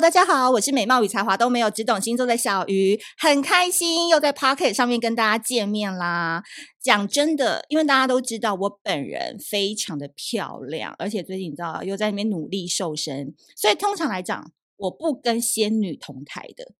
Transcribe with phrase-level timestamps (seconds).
[0.00, 6.42] 大家好，我是美貌与才华都没有，只懂星座的小鱼，很开心又在 Pocket 上面跟大家见面啦。
[6.82, 16.74] 讲真的，因为大家都知道我本人非常的漂亮，而且最近你知道又在那边努力瘦身，所以通常来讲，我不跟仙女同台的。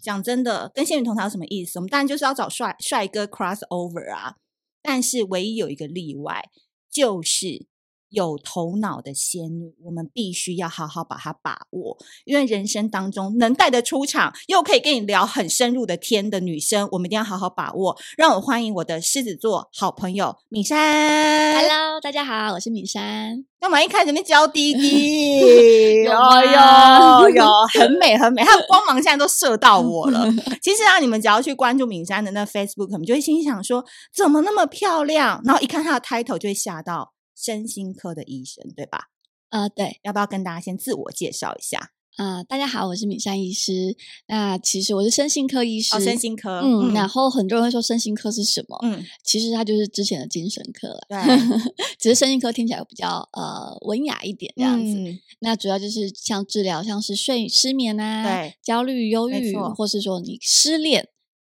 [0.00, 1.78] 讲真的，跟仙女同台有什么意思？
[1.78, 4.36] 我们当然就是要找帅帅哥 cross over 啊，
[4.80, 6.48] 但是唯一有一个例外，
[6.90, 7.66] 就是。
[8.12, 17.96] 有头脑的仙女，我们必须要好好把它把握，因为人生当中能带得出场，又可以跟你聊很深入的天的女生，我们一定要好好把握。
[18.16, 21.58] 让我欢迎我的狮子座好朋友敏珊。
[21.58, 23.44] Hello，大家好，我是敏珊。
[23.58, 26.02] 干嘛一开始就娇滴滴？
[26.02, 27.46] 有有有，
[27.78, 30.26] 很 美很美，她的光芒现在都射到我了。
[30.60, 35.40] 其实啊，你们只要去关注敏珊的那 Facebook，你们就会心想说，怎么那么漂亮？
[35.44, 37.12] 然后一看她的 title 就会吓到。
[37.42, 39.08] 身心科的医生，对吧？
[39.50, 41.90] 呃，对，要不要跟大家先自我介绍一下？
[42.18, 43.96] 呃，大家好，我是敏珊医师。
[44.26, 46.60] 那其实我是身心科医师，哦，身心科。
[46.60, 48.78] 嗯，嗯，然后很多人会说身心科是什么？
[48.82, 51.06] 嗯，其实它就是之前的精神科了。
[51.08, 51.18] 对，
[51.98, 54.92] 只是身心科听起来比较呃文雅一点这样子。
[54.92, 61.08] 嗯，那主要就是像治疗，像是睡失眠啊，对，焦虑、忧郁，或是说你失恋，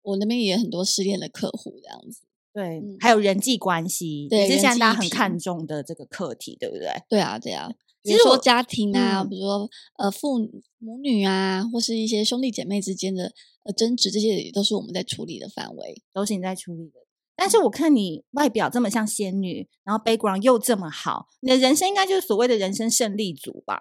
[0.02, 2.20] 我那边也有很多失恋的客户这样子。
[2.54, 6.88] 对，还有人际关系，也是现在大家很看重的这个课题，对不对？
[7.08, 7.68] 对啊，对啊。
[8.04, 10.38] 其实说家庭啊，嗯、比如说呃父
[10.78, 13.32] 母女啊，或是一些兄弟姐妹之间的
[13.64, 17.00] 呃争执，这些也都是我们在处理的范围，都是你在处理的。
[17.34, 23.80] 但是我看你外表这么像仙女，然后 background 又这么好，你的人生应该就是所谓的人生胜利组吧？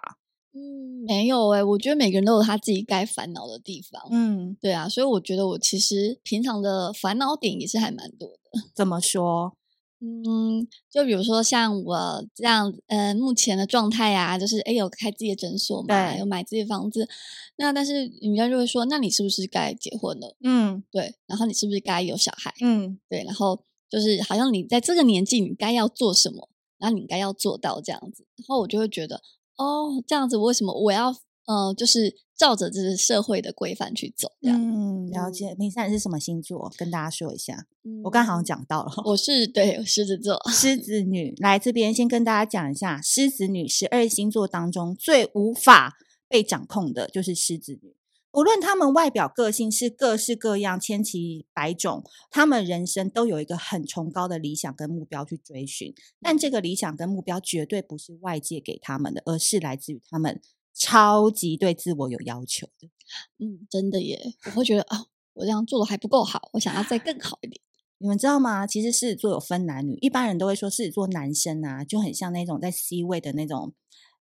[0.54, 4.00] 嗯，没有哎、欸，我觉得每个人都有他自己该烦恼的地方。
[4.10, 8.60] 嗯，对啊，所以我觉得我其实平常的烦恼点也是还蛮多的。
[8.74, 9.56] 怎么说？
[10.00, 17.08] 嗯，就比如说像我这样，呃，目前的状态啊，就是哎，有开自己的诊所嘛，有买自己的房子。
[17.56, 20.36] 那但是人家就会说，那你是不是该结婚了？
[20.42, 21.14] 嗯，对。
[21.26, 22.52] 然后你是不是该有小孩？
[22.60, 23.24] 嗯，对。
[23.24, 28.26] 然后就是好像你在这个年纪，你该要做什么，然后你该要做到这样子。
[28.36, 29.22] 然后我就会觉得，
[29.56, 31.14] 哦，这样子，为什么我要？
[31.46, 34.58] 呃，就是照着这个社会的规范去走，这样。
[34.58, 35.54] 嗯，了解。
[35.58, 36.72] 你现在是什么星座？
[36.78, 37.66] 跟大家说一下。
[37.82, 41.34] 嗯、我刚好像讲到了，我是对狮子座，狮子女。
[41.36, 47.93] 来这边先跟大家讲一下，狮子女十二星座当中最无法被掌控的就是狮子女。
[48.34, 55.94] 无论他们外表个性是各式各样、千奇百种，他们人生都有一个很崇高的理想跟目标去追寻。
[56.20, 60.40] 但这个理想跟目标绝对不是外界给他们的，而是来自于他们。
[60.76, 62.90] 超级对自我有要求的，
[63.38, 67.60] 嗯，真的耶，我会觉得啊、哦，我这样做的还不够好，我想要再更好一点。
[67.98, 68.66] 你们知道吗？
[68.66, 73.72] 其实狮子座有分男女，一般人都会说狮子座男生啊，就很像那种在 C 位的那种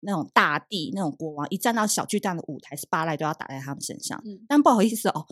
[0.00, 4.20] 那种大帝、那种国王，一站到小巨蛋的舞台，spotlight 都要打在他们身上。
[4.24, 5.26] 嗯、但不好意思哦，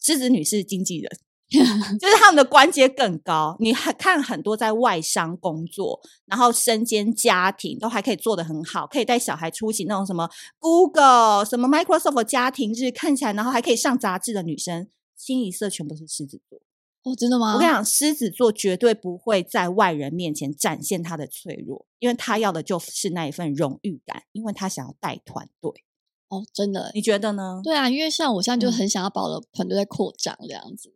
[0.00, 1.10] 狮子女是经纪人。
[1.50, 16.60] 就是他们的关阶更高，你还看很多在外商工作，然后身兼家庭都还可以做得很好，可以带小孩出席那种什么 Google、什么 Microsoft 家庭日，看起来然后还可以上杂志的女生，清一色全部是狮子座。
[17.02, 17.54] 哦，真的吗？
[17.54, 25.70] 我跟你讲，狮子座绝对不会在外人面前展现他的脆弱，因为他要的就是那一份荣誉感，因为他想要带团队。
[26.28, 26.90] 哦，真的？
[26.94, 27.60] 你觉得呢？
[27.64, 30.92] 对啊，因为像我现在就很想要把我的团队在扩张这样子。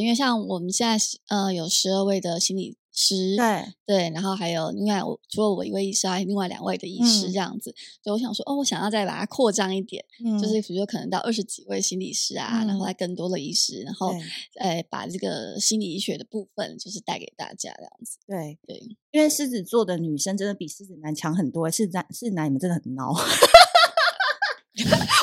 [0.00, 3.74] 因为像我们现在呃有十二位的心理师，对。
[3.86, 14.20] 对，然后还有另外我除了我一位医师，还有另外两位的医师这样子，嗯、所以我想说，哦，我想要再把它扩张一点，嗯、就是比如说可能到二十几位心理师啊，嗯、然后来更多的医师，然后对。
[14.60, 18.18] 呃把这个心理医学的部分就是带给大家这样子。
[18.26, 23.14] 对对，对因为狮子座的女生真的比狮子男强很多，狮子男狮子男你们真的很孬。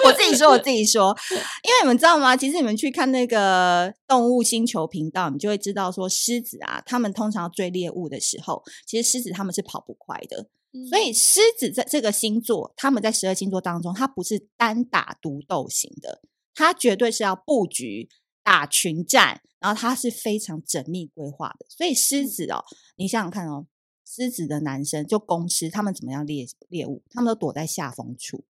[0.05, 1.15] 我自己说，我自己说，
[1.63, 2.35] 因为你们知道吗？
[2.35, 10.47] 其实你们去看那个动物星球频道，你就会知道说，狮子啊，他们通常追猎物的时候，其实狮子他们是跑不快的。
[10.73, 16.21] 嗯、所以狮子在这个星座，他们在十二星座当中，它不是单打独斗型的，
[16.53, 18.07] 它绝对是要布局
[18.41, 21.65] 打群战，然后它是非常缜密规划的。
[21.67, 22.63] 所以狮子哦，
[22.95, 23.67] 你想想看哦，
[24.07, 27.03] 狮子的男生就公狮，他们怎么样猎猎物？
[27.09, 28.45] 他们都躲在下风处。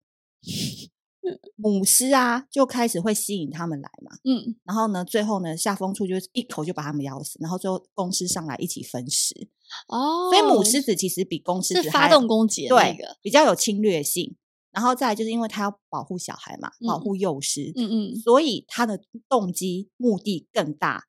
[1.57, 9.49] 母狮啊，就开始会吸引他们来嘛，嗯，然后呢，最后呢，下风处就一口就把他们咬死，然后最后公狮上来一起分食
[9.89, 10.31] 哦。
[10.31, 14.37] 所以母狮子其实比公狮子是发动攻击的那个，对，比较有侵略性。
[14.73, 21.05] 然后再来就是因为它要保护小孩嘛，保护幼狮，嗯嗯，所以它的动机目的更大。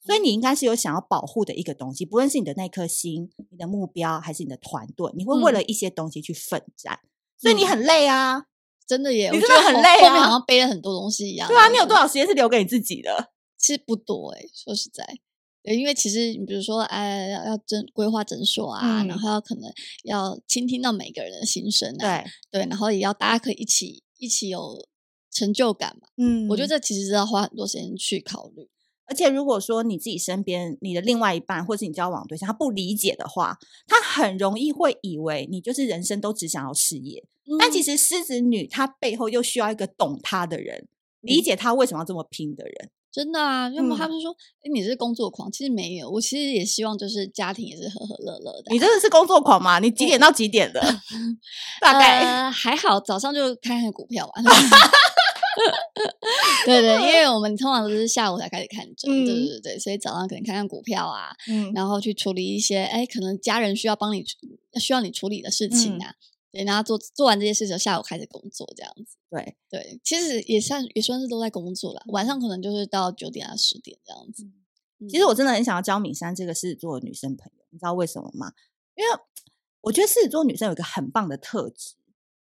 [0.00, 7.00] 所以你应该是有想要保护的一个东西，不论是你的那颗心、你的目标，还是你的团队，你会为了一些东西去奋战，
[7.36, 8.44] 所以你很累啊。
[8.88, 11.46] 真的耶，你真的很累啊，后面好像背了很多东西一样。
[11.46, 13.30] 对啊，你有多少时间是留给你自己的？
[13.58, 15.04] 其实不多哎，说实在。
[15.64, 19.70] 因为其实你比如说，哎，要要诊规划诊所啊，嗯、然后要可能
[20.04, 24.86] 要倾听到每个人的心声啊，对对，然后也要大家可以一起一起有
[25.30, 26.08] 成就感嘛。
[26.16, 28.66] 嗯，我觉得这其实是要花很多时间去考虑。
[29.08, 37.24] 而且如果说你自己身边你的另外一半或是你交往对象他不理解的话，他很容易会以为你就是人生都只想要事业。
[37.50, 40.86] 嗯、但其实狮子女她背后又需要一个懂她的人，
[41.22, 42.90] 理解她为什么要这么拼的人。
[43.10, 48.70] 真的啊，要么他们说，哎、嗯，你是工作狂，其实没有，我其实也希望就是家庭也是和和乐乐的。
[48.70, 49.78] 你真的是工作狂吗？
[49.78, 50.80] 你几点到几点的？
[51.80, 54.42] 大概、呃、还好，早上就看看股票嘛。
[56.66, 64.24] 对对，因为我们通常都是下午才开始看诊，嗯、对对对，所以早上可能看看股票啊，嗯、然后去处理一些哎，可能家人需要帮你
[64.78, 66.10] 需要你处理的事情啊。
[66.10, 66.14] 嗯
[66.50, 69.18] 对，然后做做完这些事情，下午开始工作这样子。
[69.28, 72.02] 对对，其实也算也算是都在工作了。
[72.06, 74.44] 晚上可能就是到九点啊十点这样子。
[74.98, 78.54] 嗯、其实我真的很想要教敏珊这个狮子座的女生朋友，你知道为什么吗？
[78.96, 79.10] 因为
[79.82, 81.96] 我觉得狮子座女生有一个很棒的特质，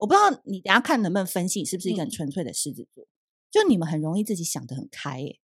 [0.00, 3.04] 我不知道你等下看能不能分析是不是一个很纯粹的狮子座。
[3.04, 3.08] 嗯、
[3.50, 5.38] 就你们很容易自己想得很开，哎，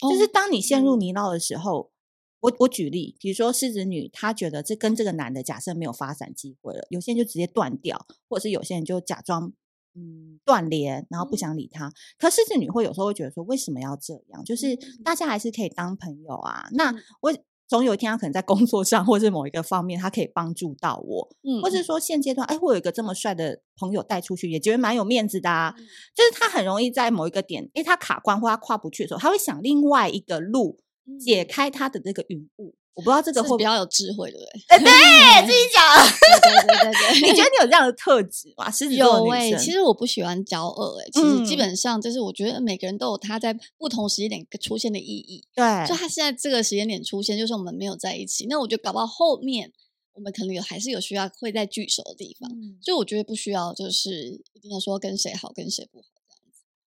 [0.00, 1.90] 哦、就是当你陷入泥淖的时候。
[1.90, 1.92] 嗯
[2.40, 9.52] 我我举例，比如说狮子女，她觉得这跟这个男的假设没有发展机会了，有些人就直接断掉，或者是有些人就假装
[9.94, 11.88] 嗯断联，然后不想理他。
[11.88, 14.42] 嗯、可狮子女会有时候会觉得说，为什么要这样？
[14.42, 16.66] 就是大家还是可以当朋友啊。
[16.70, 17.30] 嗯、那我
[17.70, 25.72] 总有一天，他可能在工作上，或是某一个方面，他可以帮助到我，嗯，或是说现阶段，哎，我有一个这么帅的朋友带出去，也觉得蛮有面子的啊。
[25.78, 25.84] 嗯、
[26.14, 30.80] 就是他很容易在某一个点，哎，他卡关或他跨不去的时候，他会想另外一个路。
[31.18, 34.90] 解开他的这个云雾，我不知道这个会比较有智慧，对不对？
[34.90, 35.82] 哎，对，自己讲。
[36.04, 38.70] 对对对对， 你觉得你有这样的特质吗？
[38.70, 45.44] 狮子座女生，其实我不喜欢骄傲，哎，其实基本上就是我觉得每个人都有他在不同时间点出现的意义。
[45.54, 48.46] 对，就他现在这个时间点出现，就是我们没有在一起。
[48.48, 49.72] 那我觉得搞不好后面
[50.12, 52.50] 我们可能有还是有需要会在聚首的地方。
[52.82, 56.06] 所以我觉得不需要，就是一定要说跟谁好，跟谁不好。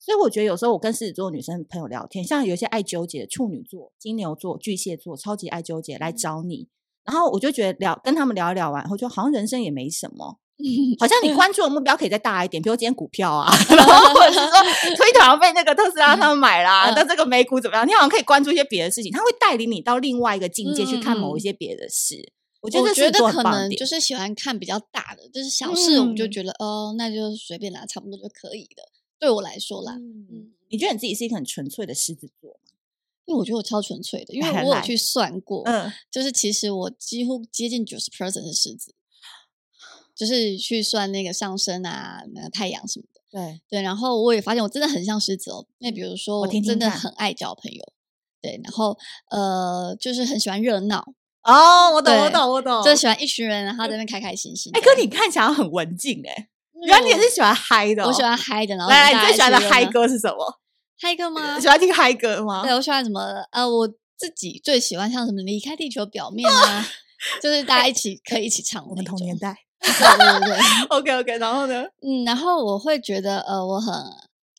[0.05, 6.67] 所以我觉得有时候我跟狮子座女生朋友聊天，像有些爱纠结的处女座、金牛座、巨蟹座，超级爱纠结来找你，
[7.03, 10.37] 然后我就觉得聊跟他们聊一聊完后，就好像人生也没什么，
[11.01, 17.87] 好像你关注的目标可以再大一点，比如今天股票啊， 然后或者是说推特好像被那个特斯拉他们买啦，那这个美股怎么样？
[17.87, 22.31] 你好像可以关注一些别的事情，他会带领你到另外一个境界去看某一些别的事。
[22.61, 28.83] 我觉得，我觉得可能就是喜欢看比较大的，就是小事，我们就觉得哦，那就随便拿，差不多就可以的。
[29.19, 32.59] 对我来说啦，嗯，你觉得你自己是一个很纯粹的狮子座吗？
[33.25, 38.93] 因为我觉得我超纯粹的，因为我有去算过，嗯，就是其实我几乎接近九十 percent 是狮子，
[40.15, 45.65] 就是去算那个上升啊，那个太阳什么的，对对，然后我也发现我真的很像狮子哦。
[45.79, 47.93] 那比如说，我真的很爱交朋友，
[48.41, 48.95] 对，然后
[49.31, 51.03] 呃，就是很喜欢热闹
[51.41, 54.71] 哦，我懂，我懂，我懂，就喜欢一群人，然后在那边开开心心。
[54.75, 56.49] 哎，可你看起来很文静哎。
[56.83, 58.75] 原来你也是喜欢嗨的，我喜欢嗨的。
[58.75, 60.59] 然后来，你最喜欢的嗨歌是什么？
[60.99, 61.59] 嗨歌吗？
[61.59, 62.63] 喜欢听嗨歌吗？
[62.63, 63.21] 对，我喜欢什么？
[63.51, 63.87] 呃，我
[64.17, 66.85] 自己最喜欢像什么离开地球表面啊，
[67.41, 68.85] 就是大家一起可以一起唱。
[68.89, 70.57] 我们同年代，对对对。
[70.89, 71.83] OK OK，然后呢？
[72.01, 73.93] 嗯，然后我会觉得呃，我很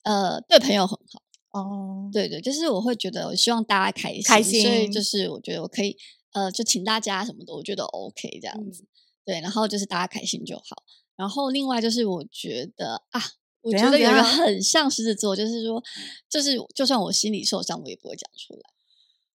[0.05, 2.11] 呃对朋友很好哦。
[2.13, 4.63] 对对，就是我会觉得我希望大家开心，开心。
[4.63, 5.97] 所以就是我觉得我可以
[6.33, 8.85] 呃，就请大家什么的，我觉得 OK 这样子。
[9.25, 10.83] 对，然后就是大家开心就好。
[11.17, 13.21] 然后另外就是，我觉得啊，
[13.63, 15.83] 我觉得有一个很像狮子座，就是说，
[16.29, 18.61] 就是就算我心里受伤，我也不会讲出来，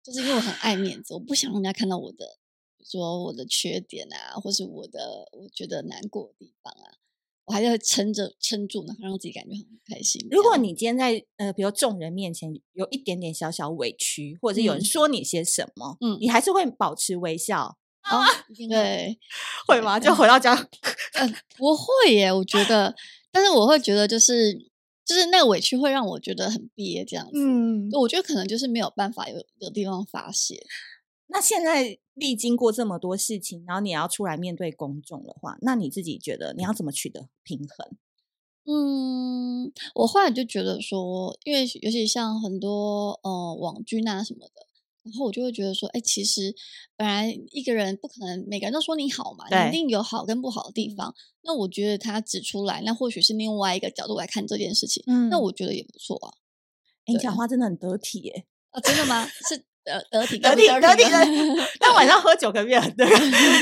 [0.03, 2.37] 就是因为我很爱面子，我不想让人家看到我的，
[2.83, 6.99] 说我的缺点啊，或是我的我觉得难过的地方啊，
[7.45, 10.27] 我还是会撑着撑住，然后让自己感觉很开心。
[10.29, 17.77] 如果你今天在呃，比如众人面前有一点点小小委屈，或者是有人说你些什么，嗯，你还是会保持微笑。
[18.09, 18.25] 啊，
[18.69, 19.17] 对，
[19.67, 19.99] 会吗？
[19.99, 20.53] 就回到家，
[21.13, 22.31] 嗯，不会耶。
[22.31, 22.95] 我觉得，
[23.31, 24.53] 但是我会觉得，就是
[25.05, 27.31] 就是那个委屈会让我觉得很憋，这样子。
[27.35, 30.65] 嗯，我觉得可能就是没有办法有有地方发泄。
[31.27, 37.97] 那现在历经过这么多事情，然后你要出来面对公众的话，那你自己觉得你要怎么取得平衡？
[38.65, 44.68] 嗯，我后来就觉得说，因为尤其像很多呃网军啊什么的。
[45.03, 46.53] 然后我就会觉得说，哎，其实
[46.95, 51.09] 本来一个人不可能每个人都说你好嘛，对你一定有好跟不好的地方。
[51.09, 55.03] 嗯、那我觉得他指出来，那或许是另外一个角度来看这件事情。
[55.07, 56.33] 嗯，那我觉得也不错啊。
[57.05, 58.45] 你讲话真的很得体耶！
[58.69, 59.25] 啊，真的吗？
[59.25, 61.67] 是得得体得体得体的。
[61.79, 63.17] 但晚上喝酒可变很这个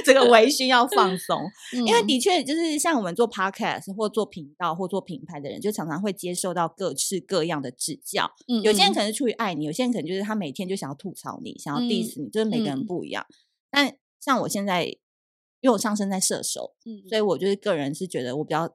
[0.05, 1.41] 这个微醺要放松，
[1.73, 8.31] 嗯、因为的确就是像我们做 podcast 或做频道或做品牌的人，就常常会接受到各式各样的指教。
[8.47, 13.25] 嗯，有些人可能是出于爱你，有些人可能就是他每天就想要吐槽你，想要 diss 你，嗯、就是每个人不一样。
[13.29, 13.35] 嗯、
[13.71, 18.67] 但像我现在，因为我上升在射手，嗯，所以我就是个人是觉得我比较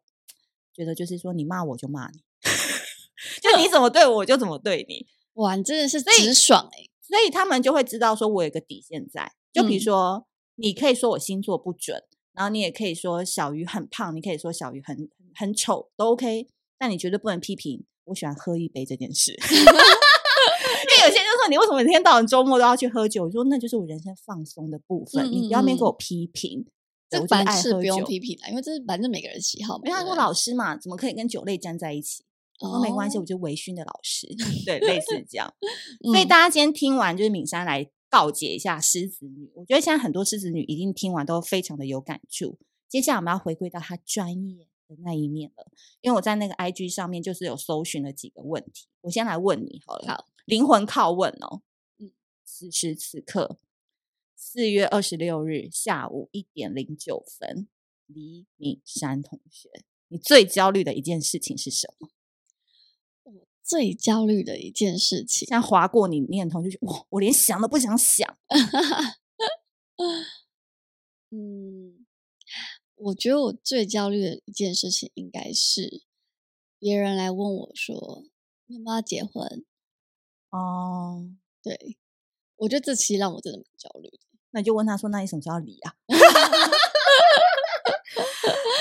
[0.75, 2.21] 觉得就是说，你骂我就骂你。
[3.40, 5.06] 就你怎么对我，我就怎么对你。
[5.35, 6.90] 哇，你真的是直爽哎、欸！
[7.12, 9.33] 所以他们就会知道说，我有个底线在。
[9.52, 12.02] 就比如说，嗯、你可以说我星座不准，
[12.33, 16.49] 然后你也可以说小鱼很胖，你可以说小鱼很很丑，都 OK。
[16.78, 19.33] 但你绝对不能批评我喜欢喝一杯这件事。
[19.45, 23.25] 因为有些人就说，你为什么每天到晚周末都要去喝酒？
[23.25, 25.31] 我说那就是我人生放松的部分。
[25.31, 26.64] 你不要没给我批评。
[27.11, 29.78] 这凡事不用批评啦，因为这是反正每个人喜好。
[29.85, 32.25] 因为他说老师嘛，怎么可以跟酒类站在一起？
[32.62, 34.28] 我说没关系，我就微醺的老师，
[34.64, 35.52] 对，类似这样。
[36.04, 39.50] 所以大家今天听完，就是敏珊来告诫一下狮子女。
[39.54, 42.59] 我觉得现在很多狮子女一定听完都非常的有感触。
[42.88, 45.66] 接下来我们要回归到她专业的那一面了，
[46.02, 50.07] 因为我在那个 IG 上面就是有搜寻了几个问题，我先来问你好了。
[50.07, 51.62] 好，灵魂拷问哦。
[51.99, 52.12] 嗯，
[52.45, 53.59] 此时此刻，
[54.37, 57.66] 四月二十六日下午一点零九分，
[58.07, 59.71] 李敏珊同学，
[60.09, 62.11] 你最焦虑的一件事情是什么？
[63.73, 68.37] 最焦虑的一件事情，像划过你念头，就是哇，我连想都不想想。
[71.31, 72.05] 嗯，
[72.97, 76.02] 我觉得我最焦虑的一件事情，应该是
[76.79, 78.25] 别人来问我说
[78.69, 79.64] ：“你要不要结婚？”
[80.52, 81.31] 哦，
[81.62, 81.97] 对，
[82.57, 84.19] 我觉得这其实让我真的蛮焦虑的。
[84.50, 85.95] 那你就问他说：“那你什么时候要离啊？”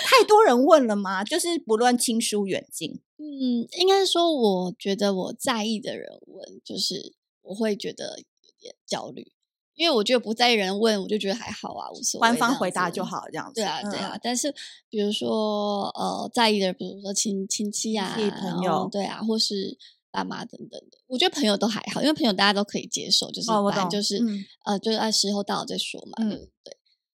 [0.04, 1.24] 太多人问了吗？
[1.24, 3.00] 就是不论亲疏远近。
[3.24, 7.14] 嗯，应该说，我觉得我在意的人问，就是
[7.44, 9.32] 我会觉得有点焦虑，
[9.76, 13.62] 因为我觉得不在意人问，我就觉得还好啊，无所谓，官方回答就好，这样子。
[13.62, 14.16] 对啊，对啊。
[14.16, 14.52] 嗯、但是
[14.90, 19.78] 比如说，呃，在意的，比如说亲亲戚啊，朋友，对啊，或是
[20.10, 26.76] 爸妈等等的，我觉得朋友都还好，因为朋友大家都可以接受，就是反正就是、哦嗯、呃，就是按时候到了再说嘛，嗯、对？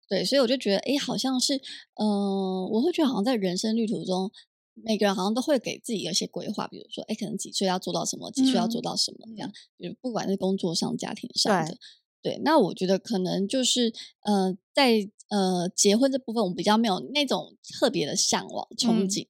[0.08, 1.56] 对，所以我就觉得，哎，好像是，
[1.94, 4.32] 嗯、呃，我会觉得好像在人生旅途中。
[4.74, 9.52] 每个人好像都会给自己有一些规划，比如说，哎，可能几岁要做到什么，几岁要做到什么，这样。
[9.78, 11.78] 就是不管是工作上、家庭上的，对。
[12.22, 19.28] 对，那我觉得可能就是，呃，在呃结婚这部分，我们比较没有那种特别的向往、憧憬，嗯、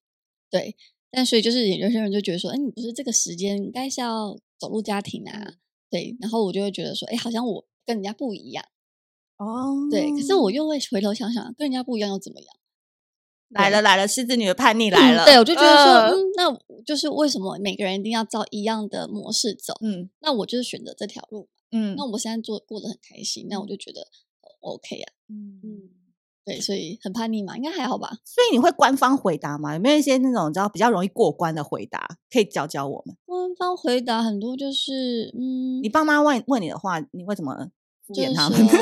[0.51, 0.77] 对。
[1.11, 5.55] 但所以就是有些人就觉得说，哎，你不是这个时间应该是要走入家庭啊？
[5.89, 6.15] 对。
[6.21, 8.63] 然后我就会觉得说，哎，好像我跟人家不一样
[9.39, 9.89] 哦。
[9.91, 12.57] 对，可是我又会回头想想，跟人家不一样又怎么样？
[13.55, 15.25] 来了来了，狮子女的叛逆来了。
[15.25, 19.75] 嗯、对，我就觉得说，呃、嗯，那就是为什么每个人一定要照一样的模式走？
[19.83, 21.49] 嗯，那我就是选择这条路。
[21.71, 24.07] 嗯，那我现在做过得很开心，那我就觉得
[24.61, 25.13] OK 啊。
[25.29, 25.89] 嗯嗯，
[26.45, 28.09] 对，所以很叛逆嘛，应该还好吧？
[28.25, 29.75] 所以你会官方回答吗？
[29.75, 33.17] 有没有一些那种你知道比较容易过关的回答，可以教教我们？
[33.25, 37.71] 官方回答很多就是，嗯，你爸妈问问你的话，你会怎么？
[38.13, 38.77] 就是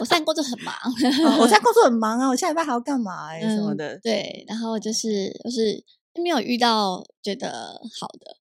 [0.00, 0.74] 我现在工作很忙，
[1.26, 3.32] 哦、我现在工作很忙啊，我下礼拜还要干嘛？
[3.40, 3.98] 什么的。
[4.00, 5.82] 对，然后就是就是
[6.22, 8.36] 没有遇到觉得好的、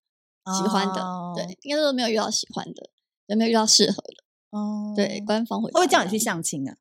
[0.58, 2.90] 喜欢的，哦、对，应该说没有遇到喜欢的，
[3.28, 4.24] 也没有遇到适合的？
[4.58, 6.78] 哦，对，官方会会叫你去相亲啊。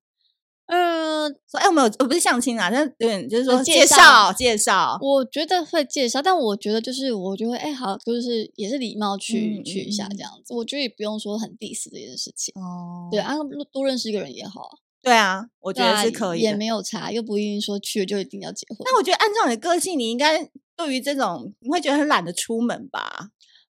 [0.66, 4.98] 嗯，说哎，我们有，我不是相亲啊，但对，就是说介绍介绍。
[5.00, 10.54] 我觉得会介绍，但我觉得就是我就会哎，好，就是也是礼貌去去一下这样子。
[10.54, 13.08] 我觉得也不用说很 diss 这件事情哦。
[13.10, 13.34] 对啊，
[13.72, 14.78] 多认识一个人也好。
[15.02, 18.78] 对啊，我觉得是可以，也没有差，又不一定说去了就一定要结婚。
[18.86, 23.28] 那我觉得按照你的个性，你应该对于这种你会觉得很懒得出门吧？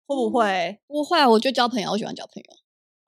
[0.08, 0.80] 会不会？
[0.88, 2.50] 不会，我就交朋友，我喜欢交朋友。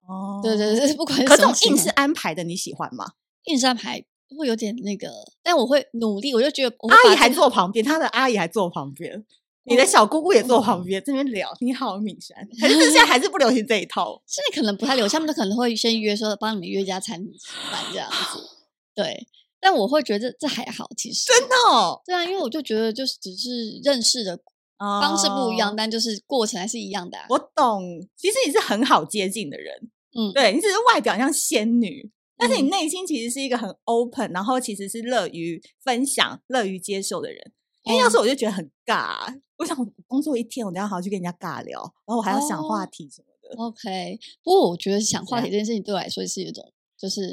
[0.06, 3.10] 哦，对对对， 不管是可这种硬是安排的，你喜欢吗？
[3.44, 4.04] 硬是安排
[4.38, 5.08] 会有点那个，
[5.42, 6.34] 但我会努力。
[6.34, 9.24] 我就觉得阿姨还坐旁边，他的阿姨还坐旁边，
[9.64, 11.52] 你的小姑姑也坐旁边，这边聊。
[11.60, 14.22] 你好，敏珊， 可是现在还是不流行这一套。
[14.26, 18.38] 现在可能不太流行，他们都可能会先约说帮你们约一家餐厅吃饭这样子。
[18.94, 19.26] 对，
[19.60, 22.00] 但我会觉得这还好，其实真的哦。
[22.06, 24.38] 对啊，因为我就觉得就是只是认识的
[24.78, 27.18] 方式不一样，但就是过程还是一样的。
[27.28, 27.82] 我懂，
[28.16, 29.90] 其实你是很好接近的人。
[30.14, 32.10] 嗯，对，你只是外表像仙女。
[32.36, 37.52] 但是你内心其实是一个很 open，然后其实是乐于分享、乐于接受的人。
[37.84, 43.60] 因为要是我就觉得很尬，嗯、我想工作一天，我都要好好去跟人家尬聊，然后我还要想话题什么的。
[43.60, 47.30] 哦、OK，不过我觉得想话题这件事情对我来说是一种，就是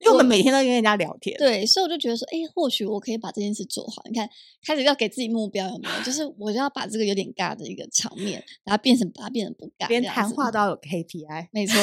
[0.00, 4.02] 因为我们每天都跟人家聊天，对，所以我就觉得说，哎，或许我可以把这件事做好。
[4.10, 4.28] 你看，
[4.66, 6.02] 开始要给自己目标有没有？
[6.04, 11.76] 就是我就要把这个有点尬的一个场面，然后变成把它变成不尬，连谈话都要有 KPI，没错。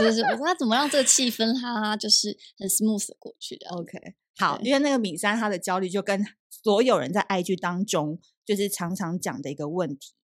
[0.00, 3.68] 就是我说他怎么让这个气氛哈就是很 smooth 的过去的。
[3.70, 3.98] OK，
[4.36, 10.14] 好，因为那个敏珊她的焦虑就跟所有人在 IG 当中就是常常讲的一个问题。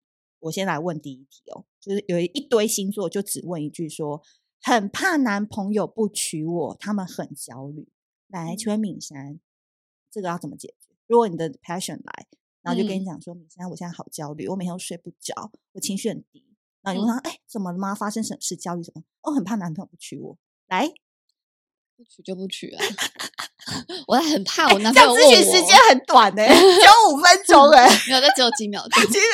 [0.40, 4.22] 我先来问第一题哦，就是有一堆星座就只问一句说，
[4.62, 7.88] 很怕男朋友不娶我，他们很焦虑。
[8.28, 9.40] 来，请问敏珊，
[10.10, 10.94] 这个要怎么解决？
[11.06, 12.26] 如果你的 passion 来，
[12.62, 16.45] 然后就跟你讲说，敏珊，我现在好焦虑，我每天都睡不着，我情绪很低。
[16.86, 17.92] 然后你问他，哎、欸，怎么了吗？
[17.94, 18.54] 发生什么事？
[18.56, 19.02] 焦虑什么？
[19.22, 20.38] 哦，很怕男朋友不娶我。
[20.68, 20.88] 来，
[21.96, 22.84] 不娶就不娶啊。
[24.06, 29.26] 我还很怕我男朋友问我，咨询时间很短呢、欸，只有五分钟哎、欸，没有，这只有几秒钟， 几秒。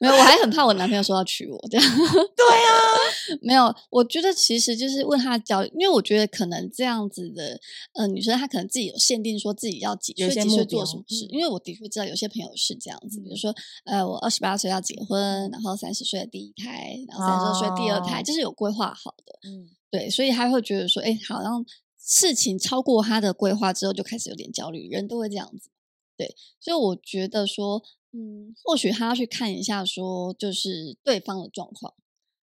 [0.00, 1.96] 没有，我还很怕我男朋友说要娶我这样。
[1.96, 2.74] 对啊，
[3.40, 7.58] 没有，我觉得其实就是问他交，因为我觉得可能这样子的
[7.94, 11.24] 呃女生，她可能自己有限定，说自己要几岁几岁做什么事。
[11.30, 13.54] 因为我的确知道有些朋友是这样子，比如说
[13.84, 19.38] 呃，我二十八岁要结婚，然后三十岁的第一胎，然后三十岁第二胎，就、哦、是有规划好的。
[19.48, 21.64] 嗯，对，所以他会觉得说，哎，好像。
[22.08, 24.88] 事情超过他的规划之后，就开始有点焦虑。
[24.88, 25.70] 人都会这样子，
[26.16, 31.94] 对，所以我觉得说，嗯，或许他要去看一下，说就是对方的状况。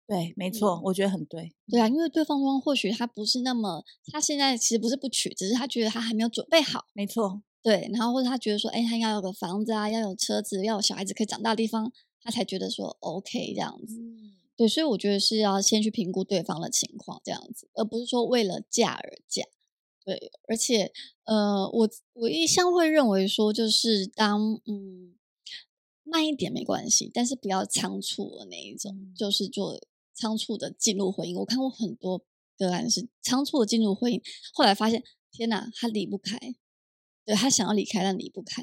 [0.07, 1.53] 对，没错，嗯、我觉得很对。
[1.69, 6.85] 对啊，因为对方说，或许他不是那么，他现在其实不是不娶，只是他觉得他还没有准备好。
[6.93, 11.91] 没错，对，然后或者他觉得说，哎，他要有个房子啊，要有车子，要有小孩子可以长大的地方，
[12.23, 13.99] 他才觉得说 OK 这样子。
[13.99, 14.31] 嗯
[14.61, 19.43] 对，所以我觉得是要先去评估对方的情况，这样子，而不是说为了嫁而嫁。
[20.05, 20.93] 对，而且，
[21.25, 25.15] 呃，我我一向会认为说，就是当嗯
[26.05, 29.81] 慢一点没关系，但是不要仓促的那一种，就是做
[30.13, 31.39] 仓促的进入婚姻。
[31.39, 32.23] 我看过很多
[32.59, 34.21] 个案是仓促的进入婚姻，
[34.53, 35.03] 后来发现，
[35.33, 36.39] 天哪，他离不开，
[37.25, 38.63] 对，他想要离开，但离不开。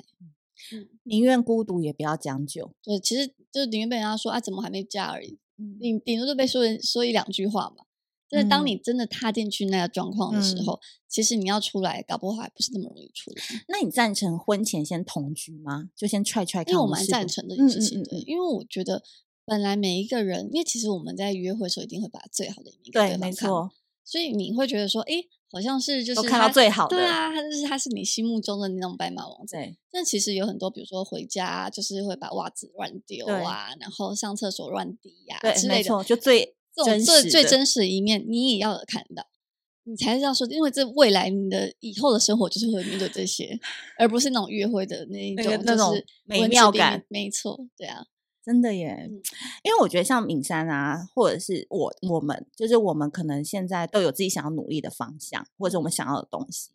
[0.71, 2.75] 嗯，宁愿孤独也不要将就。
[2.83, 5.39] 对，其实就是宁愿被人家说啊，怎么还没嫁而已。
[5.79, 7.85] 你顶多就被说人说一两句话嘛，
[8.29, 13.43] 但是当你真的踏进去那个状况的时候，嗯、其实你要出来，搞不好还不是那么容易出来。
[13.67, 15.89] 那你赞成婚前先同居吗？
[15.95, 16.73] 就先踹踹看。
[16.73, 19.03] 因为我蛮赞成这件事情的，嗯嗯嗯，因为我觉得
[19.45, 23.49] 本来每一个人，因为其实我们在约会的时候一定会把最好的一面给对方看。
[24.03, 25.15] 所以你会觉得说，哎，
[25.49, 29.55] 好像是就是看到最好的，对啊，他就是他是你心目中的那种白马王子。
[29.55, 39.25] 对，但其实有很多，比如说回家就是会把袜子乱丢啊，然后上厕所乱滴呀、啊、之类的，就最这种最最真实的一面，你也要看到，
[39.83, 43.57] 你才知道说，因为这未来你的以后的生活就是会面对这些，
[43.97, 47.05] 而不是那种约会的那一种、就是、那种美妙感。
[47.07, 48.05] 没错，对啊。
[48.47, 49.11] 真的耶，
[49.61, 56.71] 因为我觉得像敏珊啊，或者是我我们，就是我们可能现在都有自己想要努力的方向，或者我们想要的东西。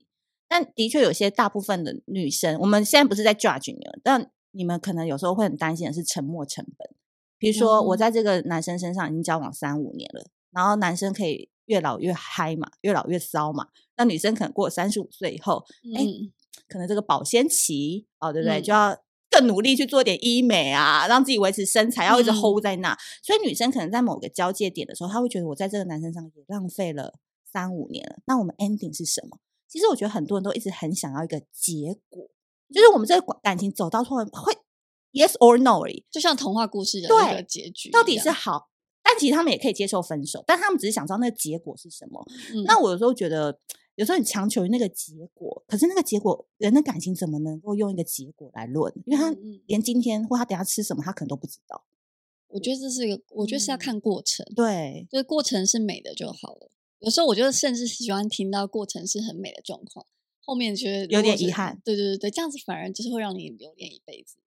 [0.47, 6.91] 但的确有些大部分的女生，我们现在不是在 judge 你们，但你们可能有时候会很担心的是沉没成本。
[7.39, 13.69] 比如说，我在这个男生身上已经交往三五年了，然后男生可以越老越嗨嘛，越老越骚嘛。
[13.97, 15.65] 那女生可能过了三十五岁以后，
[15.97, 16.31] 哎、嗯，
[16.69, 18.61] 可能这个保鲜期哦，对不对？
[18.61, 19.03] 嗯、就要。
[19.33, 22.93] 更努力去做点医美啊，让自己维持身材，要一直 hold 在那。
[22.93, 27.15] 嗯、所以女生可能在某个交界点的时候，她会觉得我在这个男生上也浪费了
[27.51, 28.19] 三五年了。
[28.27, 29.39] 那我们 ending 是什么？
[29.67, 32.29] 其实我觉得很多人都一直很想要一个结果，
[32.73, 34.53] 就是我们这个感情走到后会
[35.13, 38.69] yes or no 而已，就像童话故事的那个结局，到底是好。
[39.03, 42.25] 但其实他们也可以接受分手，但他们只是想知道那个结果是什么。
[42.55, 43.59] 嗯、那我有时候觉得。
[44.03, 48.93] 有时候你强求于那个结果，可是那个结果，人的感情怎么能够用一个结果来论？
[49.07, 49.33] 因为他
[49.67, 51.85] 连今天或他等下吃什么，他可能都不知道。
[52.49, 54.45] 我觉得这是一个，我觉得是要看过程。
[54.51, 56.69] 嗯、对，就是过程是美的就好了。
[56.99, 60.05] 有时候我觉得甚至喜欢听到过程是很美的状况，
[60.41, 61.81] 后面觉得有点遗憾。
[61.85, 64.39] 对对对对，这样子反而就是会让你留恋一辈子。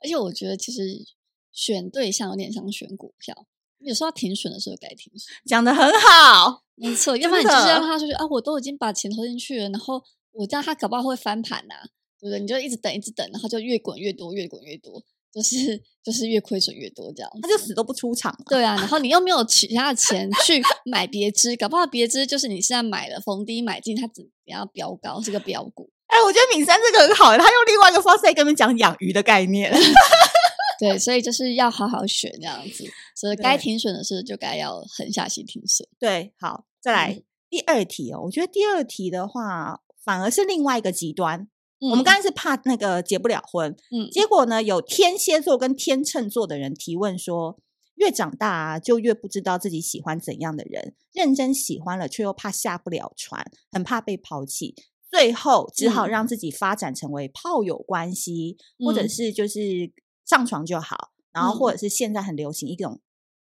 [0.00, 1.06] 而且我觉得其实
[1.50, 3.46] 选对象有点像选股票。
[3.80, 7.16] 有时候停损的时候该停损，讲的很好，没错。
[7.16, 11.82] 要不然你就是让他说啊，我都已经把钱投进去了，然后我这样他搞不好会翻盘呐、啊，
[12.20, 12.40] 对不对？
[12.40, 17.30] 你就一直等，一直等，然后就越滚越多，越滚越多，就是就是越亏损越多这样。
[17.40, 18.36] 他就死都不出场。
[18.48, 25.90] 对啊，然后你又没有其他的钱去买别支，搞不好别支就是你现在买了逢低买进，它只要飙高是个标股。
[26.08, 29.70] 哎，我觉得敏珊这个很好，他用另外一个方式来跟我们讲养鱼的概念。
[30.78, 32.84] 对，所以就是要好好选这样子，
[33.16, 35.88] 所以该停损的事就该要狠下心停损。
[35.98, 38.22] 对，好，再来、嗯、第二题哦。
[38.24, 41.48] 我觉得第二题的话，反而是另外一个极端。
[41.80, 47.58] 嗯、我们刚才是怕那个结不了婚，嗯，结果呢，有天蝎座跟天秤座的人提问说，
[47.96, 54.76] 越长大啊，就越不知道自己喜欢怎样的人，认真喜欢了，却又怕下不了船，很怕被抛弃，
[55.10, 59.92] 最后只好让自己发展成为炮友关系，嗯、或者是就是。
[60.28, 63.00] 上床就好，然后或者是现在很流行一种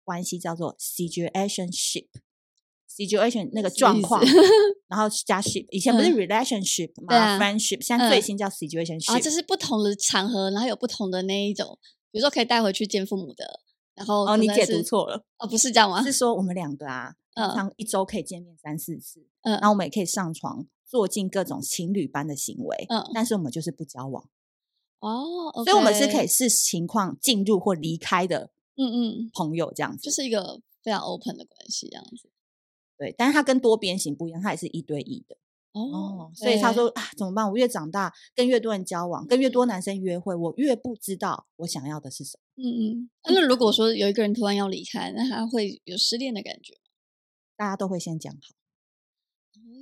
[0.05, 4.23] 关系叫做 situationship，situation 那个状况，
[4.89, 5.67] 然后加 ship。
[5.71, 9.15] 以前不是 relationship 嘛、，friendship，现在最新叫 situation ship。
[9.15, 11.79] 啊，这是不同的场合，然后有不同的那一种，
[12.11, 13.61] 比如说可以带回去见父母的。
[13.95, 16.03] 然后哦，你解读错了哦，不是这样吗？
[16.05, 24.29] 是说我们两个啊，嗯，常一周可以见面三四次，嗯，然后我们也可以上床做尽各种情侣般的行为，嗯，但是我们就是不交往
[25.01, 32.31] 哦，okay、所以我们是可以视情况进入或离开的，嗯嗯，朋友这样子，就是一个非常 open 的关系这样子，
[32.99, 35.37] 对，但是它跟多边形不一样，它也是一对一的。
[35.73, 37.47] 哦，所以他说啊，怎么办？
[37.51, 42.65] 我越长大，跟越多人交往，跟越多男生约会，我越不知道我想要的是什么。
[42.65, 43.11] 嗯嗯。
[43.25, 46.79] 那如果说有一个人突然要离开，那他会有失恋的感觉？
[47.59, 48.55] 大家都会先讲好，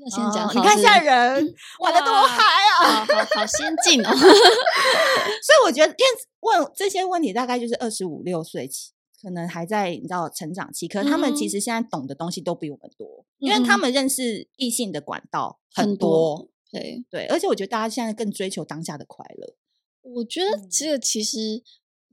[0.04, 0.54] 要先讲好。
[0.54, 2.42] 你看现在人玩的多嗨
[2.82, 4.10] 啊，好好先进哦。
[4.14, 8.92] 所以我觉得，因为问这些问题，大概就是二十五六岁起。
[9.22, 16.36] 可能还在你知道成长期，可是他们其实现在懂的东西都比我们多，嗯、因为他们认识异性的管道很多。
[16.36, 19.54] 很多对对，而且我觉得大家现在更追求当下的快乐。
[20.02, 21.62] 我觉得这个其实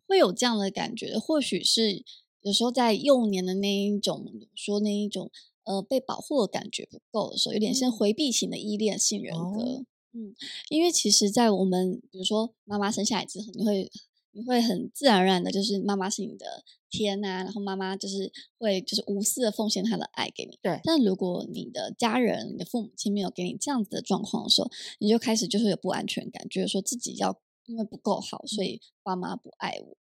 [0.08, 2.02] 会有这样的感觉，或许是
[2.44, 4.26] 有时候在幼年的那一种
[4.56, 5.30] 说那一种
[5.64, 9.62] 呃被保护的感觉不够的时候，有点像回避型的依恋性人格。
[9.62, 10.36] 哦、嗯，
[10.70, 13.92] 因为其实，在我们比如说妈妈生下来之后，你会。
[14.34, 20.58] 你会很自然而然的，就是妈妈是你的天呐、啊，然后妈妈就是会就是无私的奉献她的爱给你。
[20.62, 20.80] 对。
[20.86, 29.98] 但如果你的家人、你的父母亲没有给你这样子的状况的时候，你就开始就是有不安全感，觉得说自己要因为不够好，所以爸妈不爱我。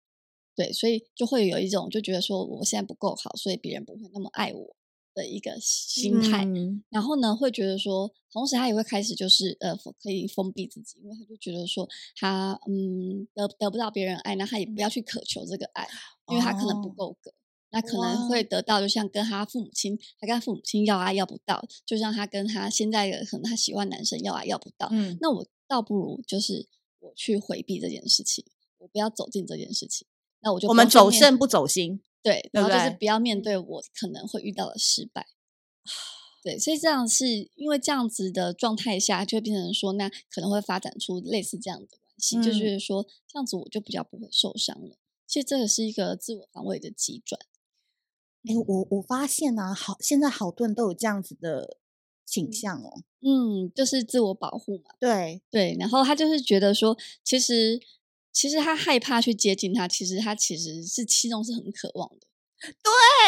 [0.55, 4.77] 对，所以就会有一种就觉得说我现在不够好，所以别人不会那么爱我。
[5.21, 15.87] 的一个心态，嗯、然后呢，会觉得说，同时他也会开始就是呃，可以封闭自己，因为他就觉得说他嗯得得不到别人爱，那他也不要去渴求这个爱，
[16.29, 17.35] 因为他可能不够格，哦、
[17.73, 26.67] 那可能会得到，就像跟他父母亲，他跟他父母亲要爱要不到，就像他跟他现在的可能他喜欢男生要爱要不到，嗯，那我倒不如就是
[27.01, 28.45] 我去回避这件事情，
[28.79, 30.07] 我不要走进这件事情，
[30.41, 32.01] 那我就我们走肾不走心。
[32.23, 35.27] 对，然后就是不要面对我可能会遇到的失败。
[36.43, 44.97] 对，所以这样是因为这样子的状态下，就会变成说，那可能会发展出类似这样的关系，嗯、就是说这样子我就比较不会受伤了。
[45.27, 47.41] 其实这个是一个自我防卫的急转。
[48.45, 51.79] 哎，我我发现啊，好，现在好多人都有这样子的
[52.25, 53.03] 倾向哦。
[53.21, 54.95] 嗯，就是自我保护嘛。
[54.99, 57.81] 对对，然后他就是觉得说，其实。
[58.33, 62.27] 其实他害怕去接近他，其实他其实是心中是很渴望的，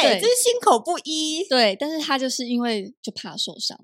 [0.02, 3.78] 对，对就是心口不一，对，但是他就是因为就怕受伤，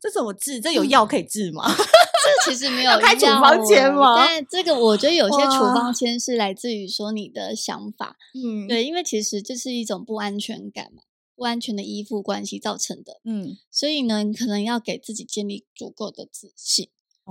[0.00, 0.60] 这怎么治？
[0.60, 1.64] 这有药可以治吗？
[1.66, 1.76] 嗯、
[2.44, 4.16] 这其实没有要开处方签吗？
[4.16, 11.02] 但这个我觉得有些处方签是来自于说你的想法，嗯，对，因为其实这是一种不安全感嘛，
[11.36, 16.90] 不安全的依附关系造成的，嗯，所以呢，你可能要给自己建立足够的自信。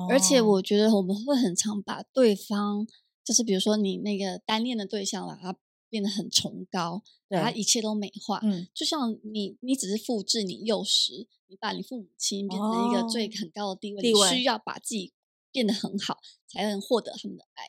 [0.10, 2.88] 而且我觉得我们会很常把对方，
[3.23, 5.56] 就是比如说你那个单恋的对象，把他
[5.89, 8.39] 变得很崇高，把他一切都美化。
[8.43, 15.13] 嗯，就像你，你只是复制你幼时，你把你父母亲变成一个最很高的地位，你需要把自己
[15.51, 17.67] 变得很好，才能获得他们的爱。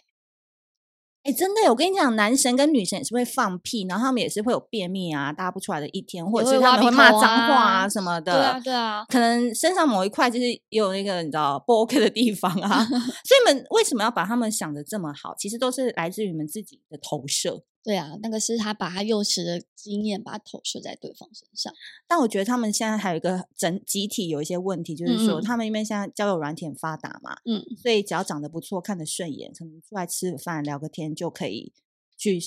[1.24, 8.32] 哎，真的，我跟你讲，男神跟女神也是会放屁，然后他们也是会有便秘啊，大不出来的一天，或者是他们会骂脏话啊什么的。
[8.32, 12.84] 对啊，对啊，可能身上某一块就是有那个你知道不 OK 的地方啊，
[13.24, 15.34] 所以你们为什么要把他们想的这么好？
[15.38, 17.62] 其实都是来自于你们自己的投射。
[17.84, 21.70] 对啊，那个是他把他幼时的经验把它投射在对方身上。
[22.08, 31.74] 但我觉得他们现在还有一个整集体有一些问题，就是说、嗯、他们因为现在交友软体很发达嘛，嗯，所以只要长得不错、看得顺眼，可能出来吃个饭、聊个天就可以
[32.16, 32.40] 去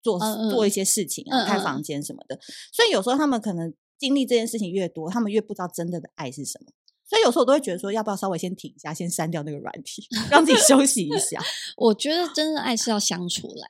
[0.00, 2.38] 做、嗯、做一些事情啊，开房间什么的。
[2.72, 6.70] 所以有时候他们可能经历这件事情越多，他们越不知道真正的爱是什么。
[7.04, 11.42] 所以有时候我都会觉得说，要不要稍微先停一下，先删掉那个软体， 让自己休息一下。
[11.76, 13.68] 我觉得真正的爱是要相处来。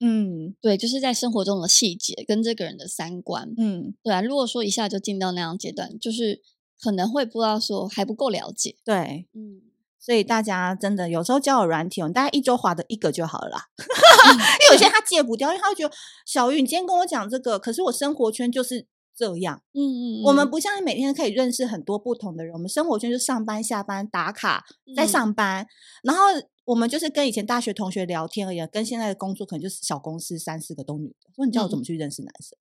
[0.00, 4.20] 嗯，对，就是在生活中的细节跟这个人的三观，嗯，对啊。
[4.20, 6.40] 如果说一下就进到那样阶段，就是
[6.80, 9.62] 可能会不知道说还不够了解，对，嗯。
[10.02, 18.86] 所以大家真的有时候交友软体，我们大概一周划的一个就好了啦， 嗯、因为有些他戒不掉，因为他会觉得小玉，你今天跟我讲这个，可是我生活圈就是
[19.20, 20.24] 这样，嗯嗯，嗯。
[20.24, 24.64] 我们不像你每天可以认识很多不同的人，我们生活圈就上班下班打卡，
[24.96, 25.68] 在上班，嗯、
[26.04, 26.22] 然后。
[26.66, 31.28] 我们就是跟以前大学同学聊天而已，跟现在的工作可能就是小公司三四个都女的。
[31.34, 32.56] 说你叫我怎么去认识男生？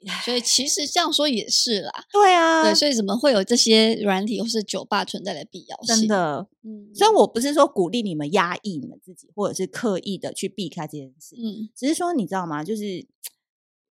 [0.00, 1.92] 嗯、所以其实这样说也是啦。
[2.10, 5.94] 对啊，对，所以怎么会有这些软体或是酒吧存在的必要性？
[5.94, 6.88] 真的，嗯。
[6.94, 11.36] 所以我不是说鼓励你们压抑你们自己，或者是刻意的去避开这件事。
[11.36, 12.64] 嗯，只是说你知道吗？
[12.64, 13.06] 就是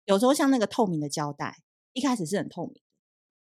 [0.05, 1.61] 有时候像那个透明的胶带，
[1.93, 2.81] 一开始是很透明，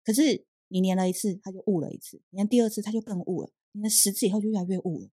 [0.04, 5.10] 可是你粘了一次，他就雾了一次；粘第二次，他就更雾了；粘了十次以后，就越来越雾了。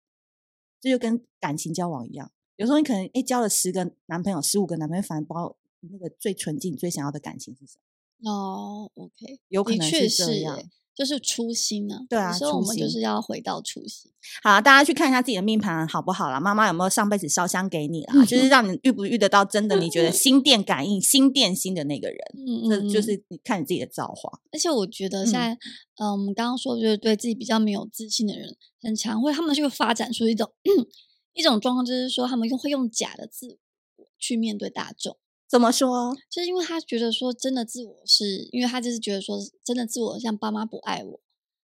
[0.80, 8.30] 这就跟感情交往一样，有时候你可能哎交了十个男朋友、十五个男朋友，反而不知道那个最纯净、最想要的感情是什么。
[8.30, 10.58] 哦，OK，有可能是这样。
[10.94, 14.10] 就是初心呢、啊，对啊，所以我们就是要回到初心。
[14.42, 16.38] 好，大家去看一下自己的命盘好不好啦？
[16.38, 18.22] 妈妈有没有上辈子烧香给你啦？
[18.26, 22.18] 就是让你遇不遇得到真的你觉得 心电感应、心电心的那个人？
[22.36, 24.40] 嗯，这就是你看你自己的造化。
[24.52, 25.54] 而且我觉得现在，
[25.96, 30.52] 嗯，呃、我们刚刚说就是对自己比较没有自信的人，很常会他们就会发展出一种
[31.34, 33.48] 一种状况，就是说他们用会用假的自
[33.96, 35.16] 我去面对大众。
[35.52, 36.16] 怎么说？
[36.30, 41.20] 就是因为他觉得说真的自我是，因为他就是觉得说真的自我像爸妈不爱我，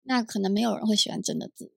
[0.03, 1.71] 那可能没有人会喜欢真的自我。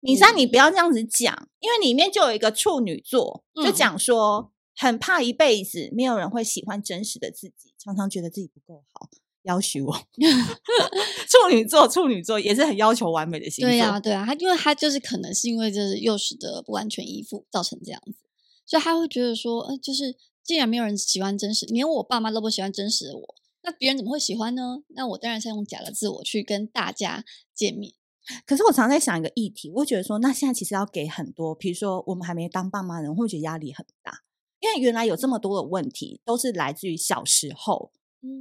[0.00, 9.08] 米莎，你不要这样子讲，因为里面就有一个处女座，就讲说很怕一辈子没有人会喜欢真实的自己，常常觉得自己不够好，
[9.44, 9.96] 要求我。
[11.30, 13.70] 处女座，处女座也是很要求完美的星座。
[13.70, 18.18] 对呀，对啊，他因为他就是可能是因为就是幼时的不完全依附造成这样子，
[18.66, 20.14] 所以他会觉得说，呃，就是。
[20.46, 24.78] 既然没有人喜欢真实，连我爸妈都不喜欢真实的我，那别人怎么会喜欢呢？
[24.88, 27.92] 那我当然是用假的自我去跟大家见面。
[28.44, 34.22] 可是我常在想一个议题，我觉得说，那现在其实要给很多，比如说我们还没当爸妈的人，会觉得压力很大？
[34.60, 37.92] 因为原来有这么多的问题，都是来自于小时候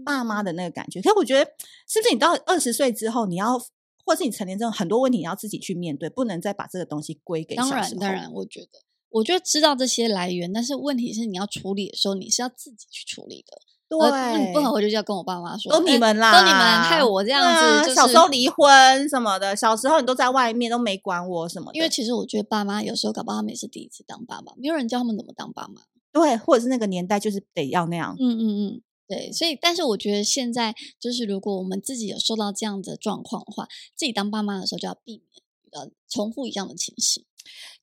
[0.04, 1.02] 爸妈的那个感觉。
[1.02, 1.52] 可是我觉得，
[1.88, 3.60] 是不是你到二十岁之后，你要，
[4.06, 7.72] 或是你成年之后，很多问题你要自己去面对，不能再把这个东西归给小时候。
[7.72, 8.85] 当然，当然，我觉得。
[9.16, 13.58] 我就知道这些来源，但是问题是你要处理的时候，你是要自己去处理的。
[13.88, 17.48] 对，那你不能回去就要跟我爸妈说，都你们啦，都你们害我这样子。
[17.48, 21.78] 啊就是、小时候离婚什么的，小时候你都在外面都没管我什么的。
[21.78, 25.84] 因为其实我觉得爸妈有时候搞不好他们也是第一次当爸妈，没有人教他们怎么当爸妈。
[26.12, 28.18] 对，或者是那个年代就是得要那样。
[28.20, 29.32] 嗯嗯嗯，对。
[29.32, 35.30] 所以，但是我觉得现在就是如果我们自己有受到这样的状况的话，自己当爸妈的时候就要避免
[35.72, 37.24] 呃重复一样的情形。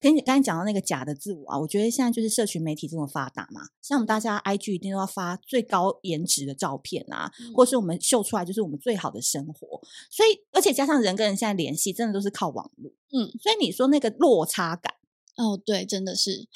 [0.00, 14.94] 跟你刚才讲到那个假的自我啊，我觉得现在就是社群媒体这么发达嘛，像我们大家 IG 一定都要发最高颜值的照片啊，嗯、或是我们秀出来就是我们最好的生活，所以而且加上人跟人现在联系，真的都是靠网络，嗯，所以你说那个落差感，
[15.36, 16.48] 哦，对，真的是，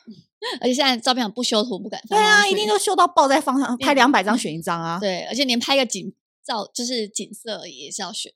[0.60, 4.10] 而且现在照片不修图不敢发，对啊，一定都修到爆在放上， 拍两。
[4.10, 6.12] 百张选一张啊，对，而且连拍个景
[6.44, 8.32] 照就是景色也是要选。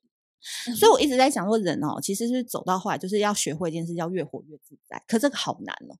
[0.75, 5.01] 所以，我一直在想说，人哦，其实是走到后来，就是要学会一件事，要越活越自在。
[5.07, 5.97] 可这个好难哦，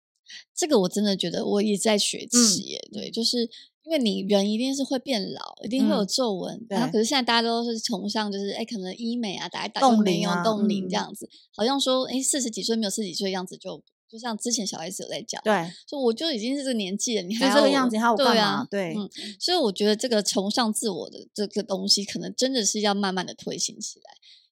[0.55, 2.89] 这个我真的觉得我也在学习耶。
[2.91, 3.49] 嗯、对，就是
[3.83, 6.55] 因为你人一定是会变老，一定会有皱纹。
[6.55, 18.31] 嗯、然后，可是现在大家都是崇尚，就是哎，可能医美啊，打一打就没有冻龄这样子，嗯、好像说哎，四十几岁没有四十几岁的样子就，就就像之前小 S 有在讲，对，说我就已经是这个年纪了，你还这个样子，还要干嘛？
[18.31, 24.05] 对啊，对，嗯，所以我觉得这个崇尚自我的这个东西，可能真的是要慢慢的推行起来。